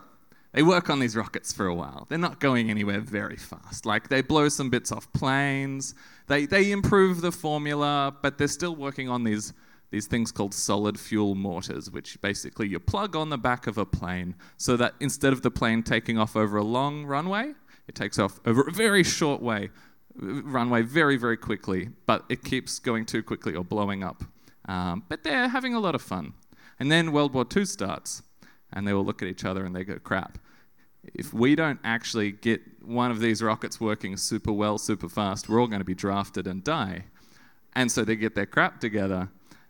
they 0.54 0.62
work 0.62 0.90
on 0.90 1.00
these 1.00 1.16
rockets 1.16 1.52
for 1.52 1.66
a 1.66 1.74
while. 1.74 2.06
They're 2.10 2.18
not 2.18 2.40
going 2.40 2.70
anywhere 2.70 3.00
very 3.00 3.38
fast. 3.38 3.86
Like, 3.86 4.10
they 4.10 4.22
blow 4.22 4.50
some 4.50 4.70
bits 4.70 4.92
off 4.92 5.12
planes, 5.14 5.96
they, 6.28 6.46
they 6.46 6.72
improve 6.72 7.22
the 7.22 7.32
formula, 7.32 8.16
but 8.22 8.38
they're 8.38 8.48
still 8.48 8.76
working 8.76 9.10
on 9.10 9.24
these, 9.24 9.54
these 9.90 10.06
things 10.06 10.32
called 10.32 10.54
solid 10.54 11.00
fuel 11.00 11.34
mortars, 11.36 11.90
which 11.90 12.22
basically 12.22 12.68
you 12.68 12.80
plug 12.80 13.16
on 13.16 13.30
the 13.30 13.38
back 13.38 13.68
of 13.68 13.78
a 13.78 13.86
plane 13.86 14.36
so 14.58 14.78
that 14.78 14.94
instead 15.00 15.34
of 15.34 15.42
the 15.42 15.52
plane 15.52 15.82
taking 15.82 16.18
off 16.18 16.36
over 16.36 16.58
a 16.58 16.64
long 16.64 17.04
runway, 17.06 17.54
it 17.88 17.96
takes 17.96 18.20
off 18.20 18.40
over 18.46 18.62
a 18.62 18.72
very 18.72 19.04
short 19.04 19.42
way, 19.42 19.70
runway 20.16 20.82
very, 20.82 21.18
very 21.18 21.38
quickly, 21.38 21.90
but 22.06 22.24
it 22.30 22.44
keeps 22.44 22.80
going 22.80 23.06
too 23.06 23.24
quickly 23.24 23.56
or 23.56 23.64
blowing 23.64 24.04
up. 24.04 24.24
Um, 24.66 25.04
but 25.10 25.24
they're 25.24 25.50
having 25.50 25.74
a 25.74 25.80
lot 25.80 25.96
of 25.96 26.02
fun. 26.02 26.34
And 26.80 26.92
then 26.92 27.12
World 27.12 27.34
War 27.34 27.46
II 27.56 27.66
starts, 27.66 28.24
and 28.72 28.88
they 28.88 28.94
all 28.94 29.06
look 29.06 29.22
at 29.22 29.28
each 29.28 29.46
other 29.46 29.66
and 29.66 29.76
they 29.76 29.84
go, 29.84 30.00
crap. 30.00 30.38
If 31.14 31.34
we 31.34 31.56
don't 31.56 31.80
actually 31.84 32.32
get 32.32 32.62
one 32.84 33.12
of 33.12 33.20
these 33.20 33.42
rockets 33.42 33.80
working 33.80 34.16
super 34.16 34.54
well, 34.54 34.78
super 34.78 35.10
fast, 35.10 35.50
we're 35.50 35.60
all 35.60 35.68
going 35.68 35.82
to 35.82 35.86
be 35.86 35.96
drafted 35.96 36.48
and 36.48 36.64
die. 36.64 37.06
And 37.74 37.92
so 37.92 38.06
they 38.06 38.16
get 38.16 38.36
their 38.36 38.46
crap 38.46 38.80
together, 38.80 39.30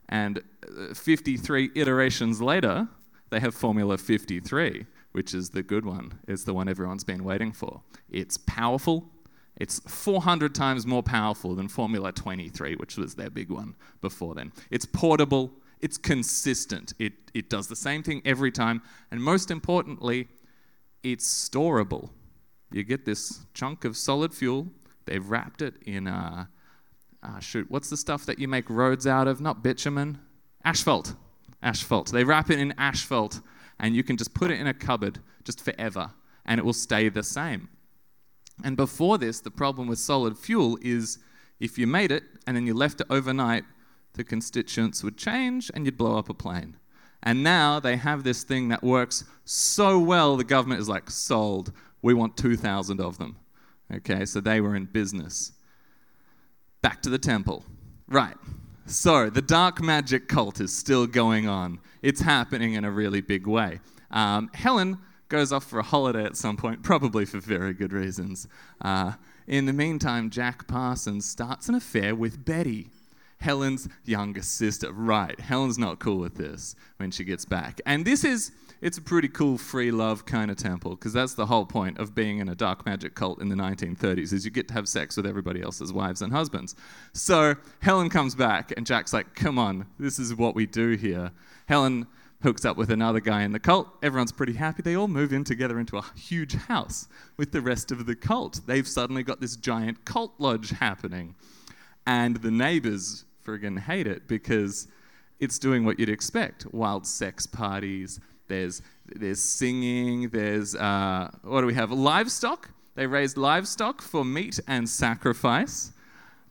and 0.09 0.43
uh, 0.67 0.93
53 0.93 1.71
iterations 1.75 2.41
later, 2.41 2.87
they 3.29 3.39
have 3.39 3.55
Formula 3.55 3.97
53, 3.97 4.85
which 5.13 5.33
is 5.33 5.49
the 5.49 5.63
good 5.63 5.85
one. 5.85 6.19
It's 6.27 6.43
the 6.43 6.53
one 6.53 6.67
everyone's 6.67 7.03
been 7.03 7.23
waiting 7.23 7.51
for. 7.51 7.81
It's 8.09 8.37
powerful, 8.37 9.09
it's 9.57 9.79
400 9.87 10.55
times 10.55 10.87
more 10.87 11.03
powerful 11.03 11.55
than 11.55 11.67
Formula 11.67 12.11
23, 12.11 12.75
which 12.75 12.97
was 12.97 13.15
their 13.15 13.29
big 13.29 13.51
one 13.51 13.75
before 14.01 14.33
then. 14.33 14.51
It's 14.71 14.85
portable, 14.85 15.51
it's 15.79 15.97
consistent, 15.97 16.93
it, 16.97 17.13
it 17.33 17.49
does 17.49 17.67
the 17.67 17.75
same 17.75 18.01
thing 18.01 18.21
every 18.25 18.51
time, 18.51 18.81
and 19.11 19.21
most 19.21 19.51
importantly, 19.51 20.27
it's 21.03 21.27
storable. 21.27 22.09
You 22.71 22.83
get 22.83 23.05
this 23.05 23.45
chunk 23.53 23.85
of 23.85 23.95
solid 23.95 24.33
fuel, 24.33 24.67
they've 25.05 25.27
wrapped 25.27 25.61
it 25.61 25.75
in, 25.85 26.07
uh, 26.07 26.45
uh, 27.21 27.39
shoot, 27.39 27.69
what's 27.69 27.89
the 27.89 27.97
stuff 27.97 28.25
that 28.25 28.39
you 28.39 28.47
make 28.47 28.69
roads 28.69 29.05
out 29.05 29.27
of? 29.27 29.39
Not 29.39 29.63
bitumen, 29.63 30.19
asphalt. 30.65 31.13
Asphalt. 31.61 32.11
They 32.11 32.23
wrap 32.23 32.49
it 32.49 32.59
in 32.59 32.73
asphalt, 32.77 33.39
and 33.79 33.95
you 33.95 34.03
can 34.03 34.17
just 34.17 34.33
put 34.33 34.49
it 34.49 34.59
in 34.59 34.67
a 34.67 34.73
cupboard 34.73 35.19
just 35.43 35.61
forever, 35.61 36.11
and 36.45 36.59
it 36.59 36.65
will 36.65 36.73
stay 36.73 37.07
the 37.07 37.23
same. 37.23 37.69
And 38.63 38.77
before 38.77 39.17
this, 39.17 39.39
the 39.39 39.51
problem 39.51 39.87
with 39.87 39.99
solid 39.99 40.37
fuel 40.37 40.77
is 40.81 41.19
if 41.59 41.77
you 41.77 41.87
made 41.87 42.11
it 42.11 42.23
and 42.45 42.55
then 42.55 42.67
you 42.67 42.73
left 42.73 43.01
it 43.01 43.07
overnight, 43.09 43.63
the 44.13 44.23
constituents 44.23 45.03
would 45.03 45.17
change 45.17 45.71
and 45.73 45.85
you'd 45.85 45.97
blow 45.97 46.17
up 46.17 46.29
a 46.29 46.33
plane. 46.33 46.77
And 47.23 47.41
now 47.41 47.79
they 47.79 47.95
have 47.95 48.23
this 48.23 48.43
thing 48.43 48.67
that 48.67 48.83
works 48.83 49.23
so 49.45 49.97
well, 49.97 50.35
the 50.35 50.43
government 50.43 50.81
is 50.81 50.89
like, 50.89 51.09
sold. 51.09 51.71
We 52.01 52.13
want 52.13 52.35
2,000 52.37 52.99
of 52.99 53.17
them. 53.17 53.37
Okay, 53.91 54.25
so 54.25 54.41
they 54.41 54.59
were 54.61 54.75
in 54.75 54.85
business. 54.85 55.53
back 56.81 57.01
to 57.01 57.09
the 57.09 57.17
temple. 57.17 57.63
Right. 58.09 58.35
So 58.85 59.29
the 59.29 59.41
dark 59.41 59.81
magic 59.81 60.27
cult 60.27 60.59
is 60.59 60.75
still 60.75 61.07
going 61.07 61.47
on. 61.47 61.79
It's 62.01 62.19
happening 62.19 62.73
in 62.73 62.83
a 62.83 62.91
really 62.91 63.21
big 63.21 63.47
way. 63.47 63.79
Um, 64.11 64.49
Helen 64.53 64.97
goes 65.29 65.51
off 65.51 65.65
for 65.65 65.79
a 65.79 65.83
holiday 65.83 66.23
at 66.23 66.37
some 66.37 66.57
point, 66.57 66.83
probably 66.83 67.25
for 67.25 67.39
very 67.39 67.73
good 67.73 67.93
reasons. 67.93 68.47
Uh, 68.81 69.13
in 69.47 69.65
the 69.65 69.73
meantime, 69.73 70.29
Jack 70.29 70.67
Parsons 70.67 71.25
starts 71.25 71.67
an 71.67 71.75
affair 71.75 72.15
with 72.15 72.45
Betty, 72.45 72.89
Helen's 73.39 73.89
younger 74.05 74.41
sister. 74.41 74.91
Right, 74.91 75.37
Helen's 75.39 75.77
not 75.77 75.99
cool 75.99 76.17
with 76.17 76.35
this 76.35 76.75
when 76.97 77.11
she 77.11 77.25
gets 77.25 77.43
back. 77.43 77.81
And 77.85 78.05
this 78.05 78.23
is, 78.23 78.53
it's 78.79 78.97
a 78.97 79.01
pretty 79.01 79.27
cool 79.27 79.57
free 79.57 79.91
love 79.91 80.25
kind 80.25 80.49
of 80.49 80.55
temple, 80.55 80.91
because 80.91 81.11
that's 81.11 81.33
the 81.33 81.45
whole 81.45 81.65
point 81.65 81.97
of 81.97 82.15
being 82.15 82.39
in 82.39 82.47
a 82.47 82.55
dark 82.55 82.85
magic 82.85 83.15
cult 83.15 83.41
in 83.41 83.49
the 83.49 83.55
1930s, 83.55 84.31
is 84.31 84.45
you 84.45 84.51
get 84.51 84.69
to 84.69 84.73
have 84.73 84.87
sex 84.87 85.17
with 85.17 85.25
everybody 85.25 85.61
else's 85.61 85.91
wives 85.91 86.21
and 86.21 86.31
husbands. 86.31 86.75
So 87.11 87.55
Helen 87.81 88.09
comes 88.09 88.33
back, 88.33 88.71
and 88.77 88.85
Jack's 88.85 89.11
like, 89.11 89.35
come 89.35 89.59
on, 89.59 89.87
this 89.99 90.19
is 90.19 90.33
what 90.35 90.55
we 90.55 90.65
do 90.65 90.91
here. 90.91 91.31
Helen 91.65 92.07
hooks 92.43 92.65
up 92.65 92.77
with 92.77 92.91
another 92.91 93.21
guy 93.21 93.43
in 93.43 93.53
the 93.53 93.59
cult. 93.59 93.87
Everyone's 94.03 94.33
pretty 94.33 94.53
happy. 94.53 94.83
They 94.83 94.95
all 94.95 95.07
move 95.07 95.31
in 95.31 95.43
together 95.43 95.79
into 95.79 95.97
a 95.97 96.03
huge 96.15 96.53
house 96.53 97.07
with 97.37 97.53
the 97.53 97.61
rest 97.61 97.91
of 97.91 98.05
the 98.05 98.15
cult. 98.15 98.59
They've 98.67 98.87
suddenly 98.87 99.23
got 99.23 99.39
this 99.39 99.55
giant 99.55 100.03
cult 100.03 100.33
lodge 100.37 100.71
happening. 100.71 101.35
And 102.05 102.37
the 102.37 102.51
neighbors 102.51 103.23
friggin' 103.45 103.79
hate 103.79 104.07
it 104.07 104.27
because 104.27 104.87
it's 105.39 105.57
doing 105.57 105.85
what 105.85 105.99
you'd 105.99 106.09
expect 106.09 106.71
wild 106.73 107.07
sex 107.07 107.47
parties, 107.47 108.19
there's, 108.47 108.81
there's 109.05 109.41
singing, 109.41 110.29
there's, 110.29 110.75
uh, 110.75 111.31
what 111.43 111.61
do 111.61 111.67
we 111.67 111.73
have? 111.73 111.91
Livestock. 111.91 112.69
They 112.95 113.07
raised 113.07 113.37
livestock 113.37 114.01
for 114.01 114.23
meat 114.23 114.59
and 114.67 114.87
sacrifice. 114.87 115.93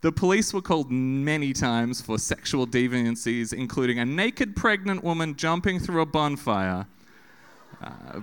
The 0.03 0.11
police 0.11 0.53
were 0.53 0.63
called 0.63 0.91
many 0.91 1.53
times 1.53 2.01
for 2.01 2.19
sexual 2.19 2.67
deviancies, 2.67 3.53
including 3.53 4.01
a 4.01 4.05
naked 4.05 4.57
pregnant 4.57 5.05
woman 5.05 5.37
jumping 5.37 5.79
through 5.79 6.03
a 6.03 6.07
bonfire. 6.07 6.87
Uh, 7.81 8.21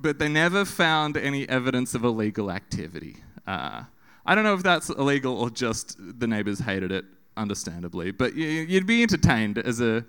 but 0.00 0.20
they 0.20 0.28
never 0.28 0.64
found 0.64 1.16
any 1.16 1.48
evidence 1.48 1.96
of 1.96 2.04
illegal 2.04 2.48
activity. 2.50 3.16
Uh, 3.44 3.82
I 4.24 4.34
don't 4.36 4.44
know 4.44 4.54
if 4.54 4.62
that's 4.62 4.88
illegal 4.88 5.36
or 5.36 5.50
just 5.50 5.96
the 5.98 6.28
neighbors 6.28 6.60
hated 6.60 6.92
it, 6.92 7.04
understandably. 7.36 8.12
But 8.12 8.34
you'd 8.34 8.86
be 8.86 9.02
entertained 9.02 9.58
as 9.58 9.80
a, 9.80 10.04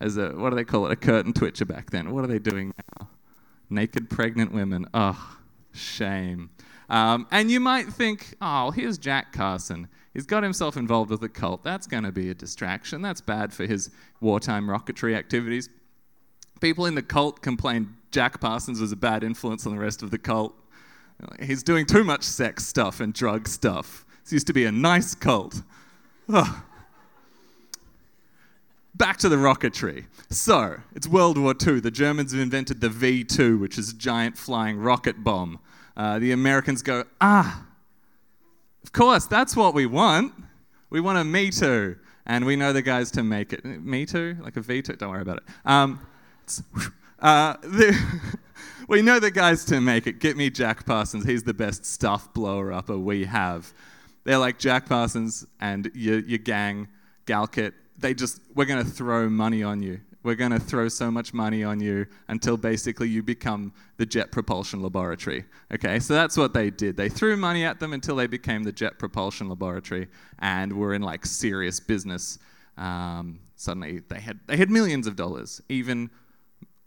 as 0.00 0.16
a 0.18 0.30
what 0.30 0.50
do 0.50 0.56
they 0.56 0.64
call 0.64 0.86
it, 0.86 0.92
a 0.92 0.96
curtain 0.96 1.32
twitcher 1.32 1.64
back 1.64 1.90
then. 1.90 2.12
What 2.12 2.22
are 2.22 2.28
they 2.28 2.38
doing 2.38 2.72
now? 2.96 3.08
Naked 3.70 4.08
pregnant 4.08 4.52
women. 4.52 4.86
Oh, 4.94 5.36
shame. 5.72 6.50
Um, 6.92 7.26
and 7.30 7.50
you 7.50 7.58
might 7.58 7.88
think, 7.88 8.34
oh, 8.42 8.70
here's 8.70 8.98
Jack 8.98 9.32
Parsons. 9.32 9.88
He's 10.12 10.26
got 10.26 10.42
himself 10.42 10.76
involved 10.76 11.10
with 11.10 11.22
a 11.22 11.28
cult. 11.28 11.64
That's 11.64 11.86
going 11.86 12.04
to 12.04 12.12
be 12.12 12.28
a 12.28 12.34
distraction. 12.34 13.00
That's 13.00 13.22
bad 13.22 13.50
for 13.54 13.64
his 13.64 13.90
wartime 14.20 14.68
rocketry 14.68 15.16
activities. 15.16 15.70
People 16.60 16.84
in 16.84 16.94
the 16.94 17.02
cult 17.02 17.40
complained 17.40 17.96
Jack 18.10 18.42
Parsons 18.42 18.78
was 18.78 18.92
a 18.92 18.96
bad 18.96 19.24
influence 19.24 19.66
on 19.66 19.74
the 19.74 19.80
rest 19.80 20.02
of 20.02 20.10
the 20.10 20.18
cult. 20.18 20.54
He's 21.40 21.62
doing 21.62 21.86
too 21.86 22.04
much 22.04 22.24
sex 22.24 22.66
stuff 22.66 23.00
and 23.00 23.14
drug 23.14 23.48
stuff. 23.48 24.04
This 24.24 24.34
used 24.34 24.46
to 24.48 24.52
be 24.52 24.66
a 24.66 24.72
nice 24.72 25.14
cult. 25.14 25.62
Back 28.94 29.16
to 29.18 29.30
the 29.30 29.36
rocketry. 29.36 30.04
So, 30.28 30.76
it's 30.94 31.08
World 31.08 31.38
War 31.38 31.54
II. 31.66 31.80
The 31.80 31.90
Germans 31.90 32.32
have 32.32 32.40
invented 32.40 32.82
the 32.82 32.90
V 32.90 33.24
2, 33.24 33.56
which 33.56 33.78
is 33.78 33.90
a 33.90 33.94
giant 33.94 34.36
flying 34.36 34.76
rocket 34.76 35.24
bomb. 35.24 35.58
Uh, 35.96 36.18
the 36.18 36.32
Americans 36.32 36.82
go, 36.82 37.04
ah, 37.20 37.64
of 38.82 38.92
course, 38.92 39.26
that's 39.26 39.56
what 39.56 39.74
we 39.74 39.86
want. 39.86 40.32
We 40.90 41.00
want 41.00 41.18
a 41.18 41.24
Me 41.24 41.50
Too. 41.50 41.96
And 42.26 42.44
we 42.44 42.56
know 42.56 42.72
the 42.72 42.82
guys 42.82 43.10
to 43.12 43.22
make 43.22 43.52
it. 43.52 43.64
Me 43.64 44.06
Too? 44.06 44.36
Like 44.40 44.56
a 44.56 44.60
V 44.60 44.82
2? 44.82 44.94
Don't 44.94 45.10
worry 45.10 45.22
about 45.22 45.38
it. 45.38 45.44
Um, 45.64 46.06
uh, 47.20 47.56
the 47.62 47.98
we 48.88 49.02
know 49.02 49.18
the 49.18 49.30
guys 49.30 49.64
to 49.66 49.80
make 49.80 50.06
it. 50.06 50.20
Get 50.20 50.36
me 50.36 50.50
Jack 50.50 50.86
Parsons. 50.86 51.24
He's 51.24 51.42
the 51.42 51.54
best 51.54 51.84
stuff 51.84 52.32
blower 52.32 52.72
upper 52.72 52.98
we 52.98 53.24
have. 53.24 53.72
They're 54.24 54.38
like 54.38 54.58
Jack 54.58 54.88
Parsons 54.88 55.46
and 55.60 55.90
your, 55.94 56.20
your 56.20 56.38
gang, 56.38 56.88
GALCIT. 57.26 57.72
They 57.98 58.14
just, 58.14 58.40
we're 58.54 58.66
going 58.66 58.84
to 58.84 58.90
throw 58.90 59.28
money 59.28 59.62
on 59.62 59.82
you. 59.82 60.00
We're 60.22 60.36
going 60.36 60.52
to 60.52 60.60
throw 60.60 60.88
so 60.88 61.10
much 61.10 61.34
money 61.34 61.64
on 61.64 61.80
you 61.80 62.06
until 62.28 62.56
basically 62.56 63.08
you 63.08 63.22
become 63.22 63.72
the 63.96 64.06
Jet 64.06 64.30
Propulsion 64.30 64.80
Laboratory. 64.82 65.44
Okay, 65.72 65.98
so 65.98 66.14
that's 66.14 66.36
what 66.36 66.54
they 66.54 66.70
did. 66.70 66.96
They 66.96 67.08
threw 67.08 67.36
money 67.36 67.64
at 67.64 67.80
them 67.80 67.92
until 67.92 68.16
they 68.16 68.28
became 68.28 68.62
the 68.62 68.72
Jet 68.72 68.98
Propulsion 68.98 69.48
Laboratory 69.48 70.08
and 70.38 70.72
were 70.72 70.94
in 70.94 71.02
like 71.02 71.26
serious 71.26 71.80
business. 71.80 72.38
Um, 72.76 73.40
suddenly 73.56 74.02
they 74.08 74.20
had, 74.20 74.38
they 74.46 74.56
had 74.56 74.70
millions 74.70 75.06
of 75.06 75.16
dollars, 75.16 75.60
even 75.68 76.10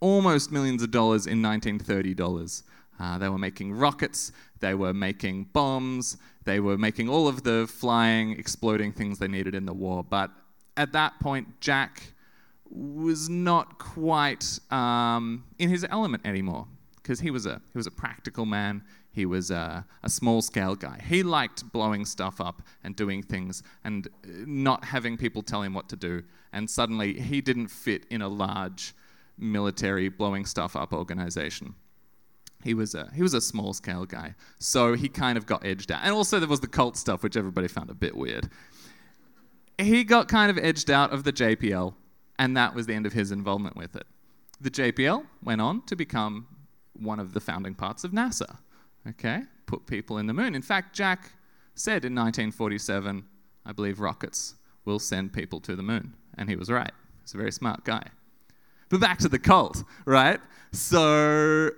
almost 0.00 0.50
millions 0.50 0.82
of 0.82 0.90
dollars 0.90 1.26
in 1.26 1.42
1930 1.42 2.14
dollars. 2.14 2.62
Uh, 2.98 3.18
they 3.18 3.28
were 3.28 3.38
making 3.38 3.74
rockets, 3.74 4.32
they 4.60 4.74
were 4.74 4.94
making 4.94 5.44
bombs, 5.52 6.16
they 6.44 6.60
were 6.60 6.78
making 6.78 7.08
all 7.10 7.28
of 7.28 7.42
the 7.42 7.66
flying, 7.68 8.32
exploding 8.32 8.92
things 8.92 9.18
they 9.18 9.28
needed 9.28 9.54
in 9.54 9.66
the 9.66 9.74
war. 9.74 10.02
But 10.02 10.30
at 10.78 10.92
that 10.92 11.18
point, 11.20 11.60
Jack 11.60 12.14
was 12.70 13.28
not 13.28 13.78
quite 13.78 14.58
um, 14.70 15.44
in 15.58 15.68
his 15.68 15.86
element 15.88 16.26
anymore 16.26 16.66
because 17.06 17.20
he 17.20 17.30
was 17.30 17.46
a 17.46 17.60
he 17.72 17.78
was 17.78 17.86
a 17.86 17.90
practical 17.90 18.46
man. 18.46 18.82
He 19.12 19.24
was 19.24 19.50
a, 19.50 19.86
a 20.02 20.10
small 20.10 20.42
scale 20.42 20.74
guy. 20.74 21.00
He 21.08 21.22
liked 21.22 21.72
blowing 21.72 22.04
stuff 22.04 22.38
up 22.38 22.60
and 22.84 22.94
doing 22.94 23.22
things 23.22 23.62
and 23.82 24.08
not 24.24 24.84
having 24.84 25.16
people 25.16 25.42
tell 25.42 25.62
him 25.62 25.72
what 25.72 25.88
to 25.88 25.96
do. 25.96 26.22
And 26.52 26.68
suddenly, 26.68 27.18
he 27.18 27.40
didn't 27.40 27.68
fit 27.68 28.04
in 28.10 28.20
a 28.20 28.28
large 28.28 28.94
military 29.38 30.10
blowing 30.10 30.44
stuff 30.44 30.76
up 30.76 30.92
organization. 30.92 31.76
He 32.62 32.74
was 32.74 32.94
a 32.94 33.10
he 33.14 33.22
was 33.22 33.32
a 33.32 33.40
small 33.40 33.72
scale 33.72 34.04
guy, 34.04 34.34
so 34.58 34.94
he 34.94 35.08
kind 35.08 35.38
of 35.38 35.46
got 35.46 35.64
edged 35.64 35.92
out. 35.92 36.00
And 36.02 36.12
also 36.12 36.38
there 36.38 36.48
was 36.48 36.60
the 36.60 36.66
cult 36.66 36.96
stuff, 36.96 37.22
which 37.22 37.36
everybody 37.36 37.68
found 37.68 37.90
a 37.90 37.94
bit 37.94 38.16
weird. 38.16 38.50
He 39.78 40.04
got 40.04 40.26
kind 40.26 40.50
of 40.50 40.58
edged 40.58 40.90
out 40.90 41.12
of 41.12 41.24
the 41.24 41.32
JPL, 41.32 41.94
and 42.38 42.56
that 42.56 42.74
was 42.74 42.86
the 42.86 42.94
end 42.94 43.06
of 43.06 43.12
his 43.12 43.32
involvement 43.32 43.76
with 43.76 43.96
it. 43.96 44.06
The 44.60 44.70
JPL 44.70 45.26
went 45.42 45.60
on 45.60 45.82
to 45.86 45.96
become 45.96 46.46
one 46.94 47.20
of 47.20 47.34
the 47.34 47.40
founding 47.40 47.74
parts 47.74 48.04
of 48.04 48.12
NASA. 48.12 48.58
Okay, 49.08 49.42
put 49.66 49.86
people 49.86 50.18
in 50.18 50.26
the 50.26 50.34
moon. 50.34 50.54
In 50.54 50.62
fact, 50.62 50.94
Jack 50.94 51.32
said 51.74 52.04
in 52.04 52.14
1947, 52.14 53.24
I 53.64 53.72
believe 53.72 54.00
rockets 54.00 54.54
will 54.84 54.98
send 54.98 55.32
people 55.32 55.60
to 55.60 55.76
the 55.76 55.82
moon, 55.82 56.14
and 56.36 56.48
he 56.48 56.56
was 56.56 56.70
right. 56.70 56.92
He's 57.22 57.34
a 57.34 57.36
very 57.36 57.52
smart 57.52 57.84
guy. 57.84 58.02
But 58.88 59.00
back 59.00 59.18
to 59.18 59.28
the 59.28 59.38
cult, 59.38 59.82
right? 60.04 60.40
So, 60.72 61.70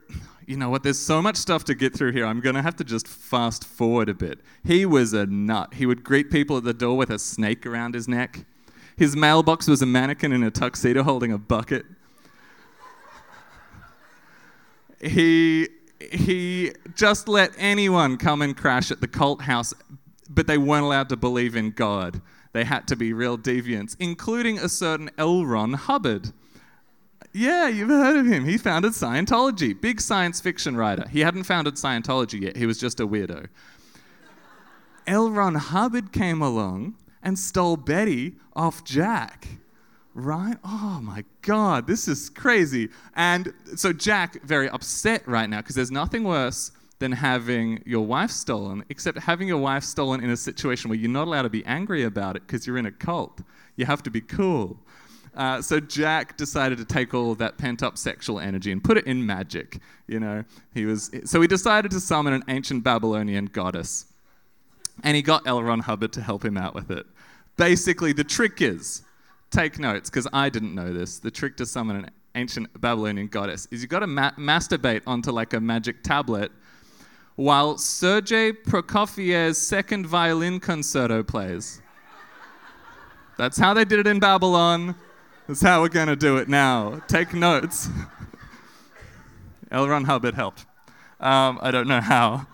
you 0.46 0.56
know 0.56 0.68
what? 0.68 0.82
There's 0.82 0.98
so 0.98 1.22
much 1.22 1.36
stuff 1.36 1.64
to 1.64 1.74
get 1.74 1.94
through 1.94 2.12
here. 2.12 2.26
I'm 2.26 2.40
going 2.40 2.54
to 2.54 2.62
have 2.62 2.76
to 2.76 2.84
just 2.84 3.08
fast 3.08 3.64
forward 3.64 4.08
a 4.08 4.14
bit. 4.14 4.40
He 4.64 4.84
was 4.84 5.12
a 5.14 5.26
nut. 5.26 5.74
He 5.74 5.86
would 5.86 6.04
greet 6.04 6.30
people 6.30 6.56
at 6.58 6.64
the 6.64 6.74
door 6.74 6.96
with 6.96 7.10
a 7.10 7.18
snake 7.18 7.64
around 7.64 7.94
his 7.94 8.08
neck. 8.08 8.44
His 8.98 9.14
mailbox 9.14 9.68
was 9.68 9.80
a 9.80 9.86
mannequin 9.86 10.32
in 10.32 10.42
a 10.42 10.50
tuxedo 10.50 11.04
holding 11.04 11.32
a 11.32 11.38
bucket. 11.38 11.86
he 15.00 15.68
he 16.00 16.72
just 16.94 17.28
let 17.28 17.52
anyone 17.58 18.16
come 18.16 18.42
and 18.42 18.56
crash 18.56 18.90
at 18.90 19.00
the 19.00 19.08
cult 19.08 19.42
house, 19.42 19.74
but 20.28 20.46
they 20.46 20.58
weren't 20.58 20.84
allowed 20.84 21.08
to 21.10 21.16
believe 21.16 21.56
in 21.56 21.70
God. 21.70 22.20
They 22.52 22.64
had 22.64 22.88
to 22.88 22.96
be 22.96 23.12
real 23.12 23.36
deviants, 23.36 23.96
including 24.00 24.58
a 24.58 24.68
certain 24.68 25.10
L. 25.18 25.44
Ron 25.44 25.74
Hubbard. 25.74 26.32
Yeah, 27.32 27.68
you've 27.68 27.88
heard 27.88 28.16
of 28.16 28.26
him. 28.26 28.46
He 28.46 28.58
founded 28.58 28.92
Scientology. 28.92 29.78
Big 29.78 30.00
science 30.00 30.40
fiction 30.40 30.76
writer. 30.76 31.06
He 31.08 31.20
hadn't 31.20 31.44
founded 31.44 31.74
Scientology 31.74 32.40
yet, 32.40 32.56
he 32.56 32.66
was 32.66 32.78
just 32.78 33.00
a 33.00 33.06
weirdo. 33.06 33.46
L. 35.06 35.30
Ron 35.30 35.54
Hubbard 35.56 36.12
came 36.12 36.42
along 36.42 36.94
and 37.22 37.38
stole 37.38 37.76
Betty 37.76 38.36
off 38.54 38.84
Jack. 38.84 39.46
Right? 40.14 40.56
Oh 40.64 41.00
my 41.02 41.24
God, 41.42 41.86
this 41.86 42.08
is 42.08 42.28
crazy. 42.28 42.88
And 43.14 43.52
so 43.76 43.92
Jack, 43.92 44.42
very 44.42 44.68
upset 44.68 45.26
right 45.28 45.48
now 45.48 45.58
because 45.58 45.76
there's 45.76 45.92
nothing 45.92 46.24
worse 46.24 46.72
than 46.98 47.12
having 47.12 47.82
your 47.86 48.04
wife 48.04 48.30
stolen, 48.30 48.84
except 48.88 49.18
having 49.18 49.46
your 49.46 49.58
wife 49.58 49.84
stolen 49.84 50.22
in 50.22 50.30
a 50.30 50.36
situation 50.36 50.88
where 50.88 50.98
you're 50.98 51.10
not 51.10 51.28
allowed 51.28 51.42
to 51.42 51.50
be 51.50 51.64
angry 51.64 52.02
about 52.02 52.36
it 52.36 52.46
because 52.46 52.66
you're 52.66 52.78
in 52.78 52.86
a 52.86 52.92
cult. 52.92 53.40
You 53.76 53.86
have 53.86 54.02
to 54.02 54.10
be 54.10 54.20
cool. 54.20 54.80
Uh, 55.36 55.62
so 55.62 55.78
Jack 55.78 56.36
decided 56.36 56.78
to 56.78 56.84
take 56.84 57.14
all 57.14 57.30
of 57.30 57.38
that 57.38 57.58
pent 57.58 57.82
up 57.82 57.96
sexual 57.96 58.40
energy 58.40 58.72
and 58.72 58.82
put 58.82 58.96
it 58.96 59.06
in 59.06 59.24
magic. 59.24 59.78
You 60.08 60.18
know, 60.18 60.44
he 60.74 60.84
was 60.84 61.12
so 61.24 61.40
he 61.40 61.46
decided 61.46 61.92
to 61.92 62.00
summon 62.00 62.32
an 62.32 62.42
ancient 62.48 62.82
Babylonian 62.82 63.46
goddess, 63.46 64.06
and 65.02 65.16
he 65.16 65.22
got 65.22 65.46
L. 65.46 65.62
Ron 65.62 65.80
Hubbard 65.80 66.12
to 66.14 66.22
help 66.22 66.44
him 66.44 66.56
out 66.56 66.74
with 66.74 66.90
it. 66.90 67.06
Basically, 67.56 68.12
the 68.12 68.24
trick 68.24 68.62
is, 68.62 69.02
take 69.50 69.78
notes 69.78 70.10
because 70.10 70.28
I 70.32 70.48
didn't 70.48 70.74
know 70.74 70.92
this. 70.92 71.18
The 71.18 71.30
trick 71.30 71.56
to 71.58 71.66
summon 71.66 71.96
an 71.96 72.10
ancient 72.34 72.80
Babylonian 72.80 73.28
goddess 73.28 73.66
is 73.70 73.80
you've 73.80 73.90
got 73.90 74.00
to 74.00 74.06
ma- 74.06 74.32
masturbate 74.32 75.02
onto 75.06 75.30
like 75.30 75.52
a 75.54 75.60
magic 75.60 76.02
tablet 76.02 76.52
while 77.36 77.78
Sergei 77.78 78.52
Prokofiev's 78.52 79.58
second 79.58 80.06
violin 80.06 80.60
concerto 80.60 81.22
plays. 81.22 81.80
That's 83.36 83.56
how 83.56 83.74
they 83.74 83.84
did 83.84 84.00
it 84.00 84.06
in 84.08 84.18
Babylon. 84.18 84.96
That's 85.46 85.62
how 85.62 85.80
we're 85.80 85.88
going 85.88 86.08
to 86.08 86.16
do 86.16 86.36
it 86.38 86.48
now. 86.48 87.00
Take 87.06 87.32
notes. 87.32 87.88
L. 89.70 89.86
Ron 89.86 90.04
Hubbard 90.04 90.34
helped. 90.34 90.66
Um, 91.20 91.58
I 91.62 91.70
don't 91.70 91.86
know 91.86 92.00
how. 92.00 92.46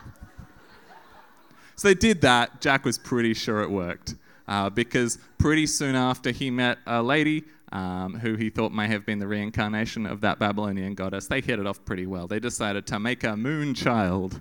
So 1.76 1.88
they 1.88 1.94
did 1.94 2.20
that. 2.22 2.60
Jack 2.60 2.84
was 2.84 2.98
pretty 2.98 3.34
sure 3.34 3.62
it 3.62 3.70
worked 3.70 4.14
uh, 4.46 4.70
because 4.70 5.18
pretty 5.38 5.66
soon 5.66 5.94
after 5.94 6.30
he 6.30 6.50
met 6.50 6.78
a 6.86 7.02
lady 7.02 7.44
um, 7.72 8.14
who 8.14 8.36
he 8.36 8.50
thought 8.50 8.72
may 8.72 8.86
have 8.86 9.04
been 9.04 9.18
the 9.18 9.26
reincarnation 9.26 10.06
of 10.06 10.20
that 10.20 10.38
Babylonian 10.38 10.94
goddess. 10.94 11.26
They 11.26 11.40
hit 11.40 11.58
it 11.58 11.66
off 11.66 11.84
pretty 11.84 12.06
well. 12.06 12.28
They 12.28 12.38
decided 12.38 12.86
to 12.86 13.00
make 13.00 13.24
a 13.24 13.36
moon 13.36 13.74
child. 13.74 14.40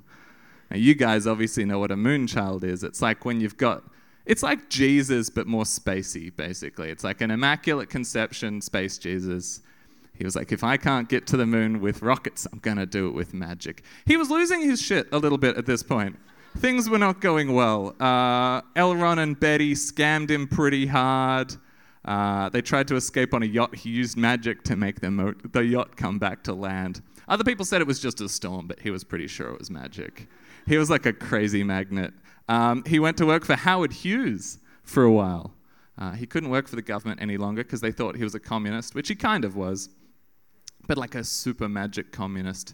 Now, 0.70 0.78
you 0.78 0.94
guys 0.94 1.25
obviously 1.25 1.66
know 1.66 1.80
what 1.80 1.92
a 1.92 1.98
moon 1.98 2.28
child 2.28 2.63
is. 2.63 2.84
It's 2.84 3.02
like 3.02 3.25
when 3.25 3.42
you've 3.42 3.58
got, 3.58 3.84
it's 4.25 4.44
like 4.44 4.70
Jesus, 4.70 5.30
but 5.30 5.48
more 5.48 5.63
spacey, 5.63 6.34
basically. 6.36 6.90
It's 6.90 7.04
like 7.04 7.22
an 7.22 7.32
immaculate 7.32 7.90
conception, 7.90 8.62
space 8.62 8.98
Jesus. 9.00 9.62
He 10.13 10.24
was 10.24 10.36
like, 10.36 10.52
if 10.52 10.63
I 10.63 10.78
can't 10.78 11.10
get 11.10 11.25
to 11.28 11.38
the 11.38 11.48
moon 11.48 11.82
with 11.82 12.04
rockets, 12.04 12.48
I'm 12.54 12.60
going 12.60 12.78
to 12.78 12.86
do 12.86 13.08
it 13.08 13.16
with 13.16 13.34
magic. 13.34 13.84
He 14.06 14.16
was 14.16 14.30
losing 14.30 14.62
his 14.62 14.80
shit 14.80 15.08
a 15.12 15.18
little 15.18 15.40
bit 15.40 15.58
at 15.58 15.66
this 15.66 15.82
point. 15.82 16.18
Things 16.57 16.89
were 16.89 17.00
not 17.00 17.19
going 17.19 17.53
well. 17.53 17.95
Uh, 18.00 18.62
L. 18.75 18.95
Ron 18.95 19.19
and 19.19 19.39
Betty 19.39 19.74
scammed 19.74 20.29
him 20.29 20.48
pretty 20.48 20.86
hard. 20.86 21.55
Uh, 22.05 22.50
they 22.50 22.62
tried 22.62 22.88
to 22.89 22.95
escape 22.95 23.33
on 23.33 23.43
a 23.43 23.45
yacht. 23.45 23.75
He 23.75 23.89
used 23.89 24.17
magic 24.17 24.63
to 24.65 24.75
make 24.75 25.01
mo- 25.01 25.33
the 25.51 25.65
yacht 25.65 25.98
come 25.98 26.19
back 26.19 26.43
to 26.43 26.53
land. 26.53 27.01
Other 27.27 27.43
people 27.43 27.65
said 27.65 27.81
it 27.81 27.88
was 27.88 28.00
just 28.00 28.22
a 28.22 28.29
storm, 28.29 28.67
but 28.67 28.79
he 28.79 28.91
was 28.91 29.03
pretty 29.03 29.27
sure 29.27 29.50
it 29.50 29.60
was 29.60 29.72
magic. 29.72 30.27
He 30.67 30.77
was 30.77 30.89
like 30.89 31.05
a 31.05 31.13
crazy 31.13 31.63
magnet. 31.63 32.13
Um, 32.48 32.83
he 32.86 33.00
went 33.00 33.17
to 33.17 33.25
work 33.25 33.45
for 33.45 33.55
Howard 33.55 33.93
Hughes 33.93 34.60
for 34.83 35.03
a 35.03 35.12
while. 35.12 35.53
Uh, 35.98 36.12
he 36.12 36.25
couldn't 36.25 36.50
work 36.50 36.67
for 36.67 36.75
the 36.75 36.81
government 36.81 37.22
any 37.22 37.38
longer 37.38 37.63
because 37.63 37.81
they 37.81 37.91
thought 37.91 38.15
he 38.15 38.24
was 38.24 38.36
a 38.36 38.39
communist, 38.39 38.95
which 38.95 39.07
he 39.07 39.15
kind 39.15 39.45
of 39.45 39.55
was, 39.55 39.89
but 40.88 40.98
like 40.98 41.15
a 41.15 41.24
super 41.24 41.69
magic 41.69 42.12
communist. 42.12 42.74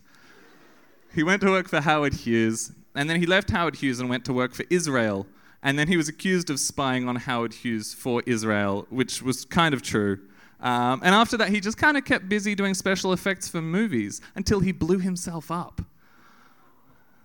He 1.13 1.23
went 1.23 1.41
to 1.41 1.49
work 1.49 1.67
for 1.67 1.81
Howard 1.81 2.13
Hughes, 2.13 2.71
and 2.99 3.09
then 3.09 3.19
he 3.19 3.25
left 3.25 3.49
Howard 3.49 3.77
Hughes 3.77 3.99
and 3.99 4.09
went 4.09 4.25
to 4.25 4.33
work 4.33 4.53
for 4.53 4.65
Israel 4.69 5.25
and 5.61 5.77
then 5.77 5.87
he 5.87 5.97
was 5.97 6.07
accused 6.07 6.49
of 6.49 6.59
spying 6.59 7.07
on 7.07 7.15
Howard 7.17 7.53
Hughes 7.53 7.93
for 7.93 8.23
Israel, 8.25 8.87
which 8.89 9.21
was 9.21 9.43
kind 9.45 9.73
of 9.73 9.81
true. 9.81 10.19
Um, 10.61 11.01
and 11.03 11.13
after 11.13 11.37
that, 11.37 11.49
he 11.49 11.59
just 11.59 11.77
kind 11.77 11.97
of 11.97 12.05
kept 12.05 12.29
busy 12.29 12.55
doing 12.55 12.73
special 12.73 13.13
effects 13.13 13.47
for 13.47 13.61
movies 13.61 14.21
until 14.35 14.59
he 14.61 14.71
blew 14.71 14.99
himself 14.99 15.51
up. 15.51 15.81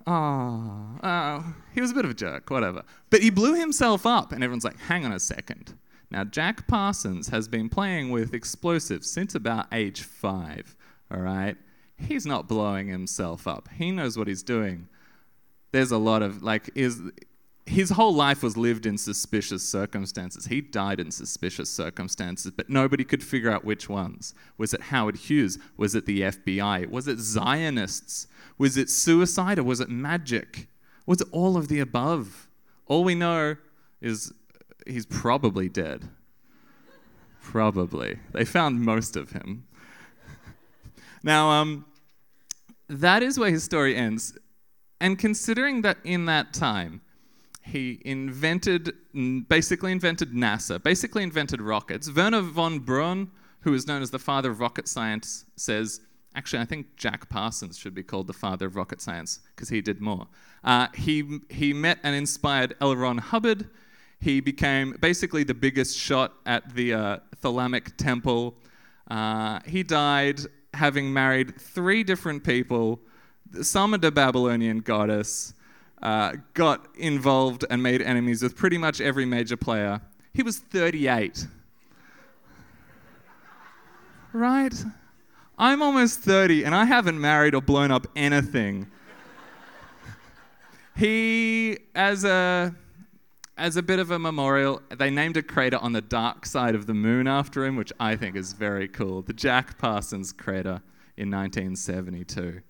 Oh, 0.07 0.99
oh, 1.03 1.55
he 1.73 1.81
was 1.81 1.93
a 1.93 1.95
bit 1.95 2.05
of 2.05 2.11
a 2.11 2.15
jerk, 2.15 2.51
whatever. 2.51 2.83
But 3.11 3.23
he 3.23 3.31
blew 3.31 3.55
himself 3.55 4.05
up, 4.05 4.33
and 4.33 4.45
everyone's 4.45 4.65
like, 4.65 4.79
hang 4.79 5.05
on 5.05 5.13
a 5.13 5.21
second. 5.21 5.75
Now, 6.11 6.25
Jack 6.25 6.67
Parsons 6.69 7.29
has 7.29 7.49
been 7.49 7.69
playing 7.69 8.11
with 8.11 8.35
explosives 8.35 9.11
since 9.11 9.35
about 9.35 9.67
age 9.73 10.03
five, 10.03 10.77
all 11.11 11.21
right? 11.21 11.57
He's 11.97 12.27
not 12.27 12.49
blowing 12.49 12.89
himself 12.89 13.47
up. 13.47 13.69
He 13.77 13.91
knows 13.91 14.19
what 14.19 14.29
he's 14.29 14.43
doing. 14.43 14.89
There's 15.75 15.91
a 15.91 15.99
lot 15.99 16.23
of, 16.23 16.41
like, 16.41 16.71
is 16.77 17.03
his 17.67 17.91
whole 17.91 18.15
life 18.15 18.45
was 18.45 18.57
lived 18.57 18.87
in 18.87 18.97
suspicious 18.97 19.69
circumstances. 19.69 20.47
He 20.47 20.61
died 20.61 21.01
in 21.01 21.11
suspicious 21.11 21.69
circumstances, 21.69 22.53
but 22.57 22.71
nobody 22.71 23.03
could 23.03 23.25
figure 23.25 23.51
out 23.51 23.65
which 23.65 23.89
ones. 23.89 24.35
Was 24.57 24.73
it 24.73 24.83
Howard 24.83 25.17
Hughes? 25.17 25.59
Was 25.77 25.97
it 25.97 26.07
the 26.07 26.21
FBI? 26.21 26.89
Was 26.89 27.09
it 27.09 27.19
Zionists? 27.19 28.29
Was 28.57 28.77
it 28.77 28.89
suicide 28.89 29.59
or 29.59 29.65
was 29.65 29.81
it 29.81 29.89
magic? 29.89 30.69
Was 31.07 31.21
it 31.21 31.27
all 31.33 31.57
of 31.57 31.67
the 31.67 31.81
above? 31.81 32.47
All 32.87 33.03
we 33.03 33.17
know 33.17 33.57
is 34.01 34.33
he's 34.87 35.07
probably 35.07 35.69
dead. 35.69 36.09
Probably. 37.43 38.21
They 38.31 38.45
found 38.45 38.81
most 38.81 39.17
of 39.17 39.33
him. 39.33 39.67
now, 41.25 41.51
um, 41.51 41.85
that 42.89 43.25
is 43.25 43.41
where 43.41 43.51
his 43.51 43.65
story 43.65 43.97
ends. 43.97 44.39
And 45.01 45.19
considering 45.19 45.83
that 45.83 45.99
in 46.05 46.27
that 46.27 46.53
time, 46.53 47.01
he 47.63 48.01
invented, 48.05 48.93
basically 49.49 49.93
invented 49.93 50.33
NASA, 50.33 50.83
basically 50.83 51.23
invented 51.23 51.61
rockets. 51.61 52.11
Wernher 52.11 52.43
von 52.43 52.79
Braun, 52.79 53.31
who 53.61 53.73
is 53.73 53.87
known 53.87 54.03
as 54.03 54.11
the 54.11 54.19
father 54.19 54.51
of 54.51 54.61
rocket 54.61 54.87
science, 54.87 55.47
says, 55.57 56.01
actually, 56.35 56.61
I 56.61 56.67
think 56.67 56.97
Jack 56.97 57.29
Parsons 57.31 57.79
should 57.79 57.95
be 57.95 58.03
called 58.03 58.27
the 58.27 58.35
father 58.35 58.67
of 58.67 58.77
rocket 58.77 59.01
science 59.01 59.41
because 59.55 59.71
he 59.71 59.81
did 59.81 60.01
more. 60.01 60.27
Uh, 60.63 60.89
he, 60.95 61.41
he 61.49 61.73
met 61.73 61.99
and 62.03 62.15
inspired 62.15 62.75
L. 62.81 62.95
Ron 62.95 63.19
Hubbard. 63.19 63.71
He 64.21 64.41
became 64.41 64.97
basically 65.01 65.45
the 65.45 65.55
biggest 65.55 65.99
shot 65.99 66.35
at 66.45 66.75
the 66.75 66.95
uh, 66.95 67.19
Thelemic 67.43 67.97
Temple. 67.97 68.57
Uh, 69.11 69.61
he 69.67 69.83
died 69.83 70.41
having 70.75 71.13
married 71.13 71.59
three 71.61 72.03
different 72.03 72.45
people, 72.45 73.01
summoned 73.63 74.05
a 74.05 74.11
Babylonian 74.11 74.81
goddess, 74.81 75.55
uh, 76.03 76.33
got 76.53 76.87
involved 76.97 77.65
and 77.71 77.83
made 77.83 78.03
enemies 78.03 78.43
with 78.43 78.57
pretty 78.57 78.79
much 78.79 79.01
every 79.01 79.25
major 79.25 79.57
player. 79.57 80.01
He 80.33 80.43
was 80.43 80.59
38. 80.59 81.47
Right? 84.33 84.75
I'm 85.57 85.83
almost 85.83 86.21
30 86.21 86.65
and 86.65 86.75
I 86.75 86.85
haven't 86.85 87.21
married 87.21 87.55
or 87.55 87.63
blown 87.63 87.91
up 87.91 88.07
anything. 88.17 88.91
he, 90.97 91.79
as 91.95 92.25
a, 92.25 92.75
as 93.57 93.77
a 93.77 93.83
bit 93.83 94.01
of 94.01 94.11
a 94.11 94.19
memorial, 94.19 94.83
they 94.97 95.11
named 95.11 95.37
a 95.37 95.43
crater 95.43 95.79
on 95.79 95.93
the 95.93 96.01
dark 96.01 96.45
side 96.45 96.75
of 96.75 96.87
the 96.87 96.95
moon 96.95 97.29
after 97.29 97.65
him, 97.65 97.77
which 97.77 97.93
I 98.01 98.17
think 98.17 98.35
is 98.35 98.53
very 98.53 98.89
cool. 98.89 99.23
The 99.23 99.33
Jack 99.33 99.79
Parsons 99.79 100.33
crater 100.33 100.83
in 101.17 101.31
1972. 101.31 102.61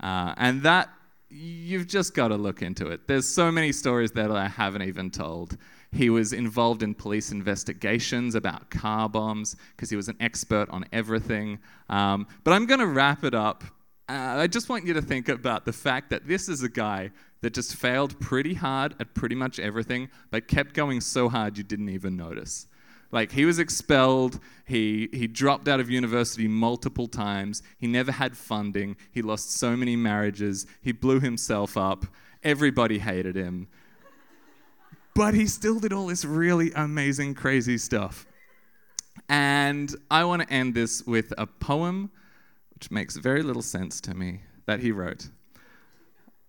Uh, 0.00 0.34
and 0.36 0.62
that 0.62 0.90
you've 1.30 1.86
just 1.86 2.14
got 2.14 2.28
to 2.28 2.36
look 2.36 2.62
into 2.62 2.88
it. 2.88 3.06
There's 3.06 3.26
so 3.26 3.52
many 3.52 3.72
stories 3.72 4.12
that 4.12 4.30
I 4.30 4.48
haven't 4.48 4.82
even 4.82 5.10
told. 5.10 5.56
He 5.92 6.10
was 6.10 6.32
involved 6.32 6.82
in 6.82 6.94
police 6.94 7.32
investigations 7.32 8.34
about 8.34 8.70
car 8.70 9.08
bombs 9.08 9.56
because 9.76 9.90
he 9.90 9.96
was 9.96 10.08
an 10.08 10.16
expert 10.20 10.68
on 10.70 10.84
everything. 10.92 11.58
Um, 11.88 12.26
but 12.44 12.52
I'm 12.52 12.66
going 12.66 12.80
to 12.80 12.86
wrap 12.86 13.24
it 13.24 13.34
up. 13.34 13.64
Uh, 14.08 14.36
I 14.38 14.46
just 14.46 14.68
want 14.68 14.86
you 14.86 14.94
to 14.94 15.02
think 15.02 15.28
about 15.28 15.66
the 15.66 15.72
fact 15.72 16.10
that 16.10 16.26
this 16.26 16.48
is 16.48 16.62
a 16.62 16.68
guy 16.68 17.10
that 17.42 17.52
just 17.52 17.76
failed 17.76 18.18
pretty 18.20 18.54
hard 18.54 18.94
at 19.00 19.14
pretty 19.14 19.34
much 19.34 19.58
everything, 19.58 20.08
but 20.30 20.48
kept 20.48 20.74
going 20.74 21.00
so 21.00 21.28
hard 21.28 21.58
you 21.58 21.64
didn't 21.64 21.90
even 21.90 22.16
notice. 22.16 22.66
Like 23.10 23.32
he 23.32 23.44
was 23.44 23.58
expelled, 23.58 24.38
he, 24.66 25.08
he 25.12 25.26
dropped 25.26 25.66
out 25.66 25.80
of 25.80 25.88
university 25.88 26.46
multiple 26.46 27.08
times, 27.08 27.62
he 27.78 27.86
never 27.86 28.12
had 28.12 28.36
funding, 28.36 28.96
he 29.10 29.22
lost 29.22 29.50
so 29.52 29.76
many 29.76 29.96
marriages, 29.96 30.66
he 30.82 30.92
blew 30.92 31.20
himself 31.20 31.76
up, 31.76 32.04
everybody 32.42 32.98
hated 32.98 33.34
him. 33.34 33.68
But 35.14 35.34
he 35.34 35.46
still 35.46 35.80
did 35.80 35.92
all 35.92 36.06
this 36.06 36.24
really 36.24 36.70
amazing, 36.72 37.34
crazy 37.34 37.78
stuff. 37.78 38.26
And 39.28 39.94
I 40.10 40.24
want 40.24 40.42
to 40.42 40.52
end 40.52 40.74
this 40.74 41.02
with 41.04 41.32
a 41.36 41.46
poem 41.46 42.10
which 42.74 42.90
makes 42.90 43.16
very 43.16 43.42
little 43.42 43.62
sense 43.62 44.00
to 44.02 44.14
me 44.14 44.42
that 44.66 44.80
he 44.80 44.92
wrote. 44.92 45.28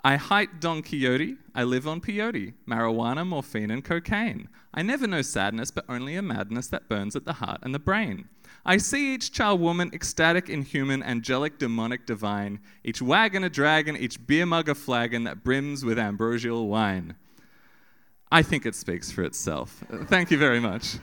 I 0.03 0.15
hike 0.15 0.62
Don 0.62 0.81
Quixote, 0.81 1.35
I 1.53 1.63
live 1.63 1.85
on 1.85 1.99
peyote, 1.99 2.53
marijuana, 2.65 3.27
morphine, 3.27 3.69
and 3.69 3.83
cocaine. 3.83 4.47
I 4.73 4.81
never 4.81 5.07
know 5.07 5.21
sadness, 5.21 5.71
but 5.71 5.83
only 5.89 6.15
a 6.15 6.21
madness 6.21 6.67
that 6.67 6.88
burns 6.88 7.17
at 7.17 7.25
the 7.25 7.33
heart 7.33 7.59
and 7.63 7.75
the 7.75 7.79
brain. 7.79 8.29
I 8.65 8.77
see 8.77 9.13
each 9.13 9.33
child 9.33 9.59
woman, 9.59 9.91
ecstatic, 9.93 10.47
inhuman, 10.47 11.03
angelic, 11.03 11.59
demonic, 11.59 12.05
divine, 12.05 12.62
each 12.83 13.01
wagon 13.01 13.43
a 13.43 13.49
dragon, 13.49 13.97
each 13.97 14.25
beer 14.25 14.45
mug 14.45 14.69
a 14.69 14.75
flagon 14.75 15.25
that 15.25 15.43
brims 15.43 15.83
with 15.83 15.99
ambrosial 15.99 16.69
wine. 16.69 17.15
I 18.31 18.41
think 18.41 18.65
it 18.65 18.75
speaks 18.75 19.12
for 19.12 19.23
itself. 19.23 19.83
Thank 20.05 20.31
you 20.31 20.38
very 20.38 20.62
much. 20.62 20.97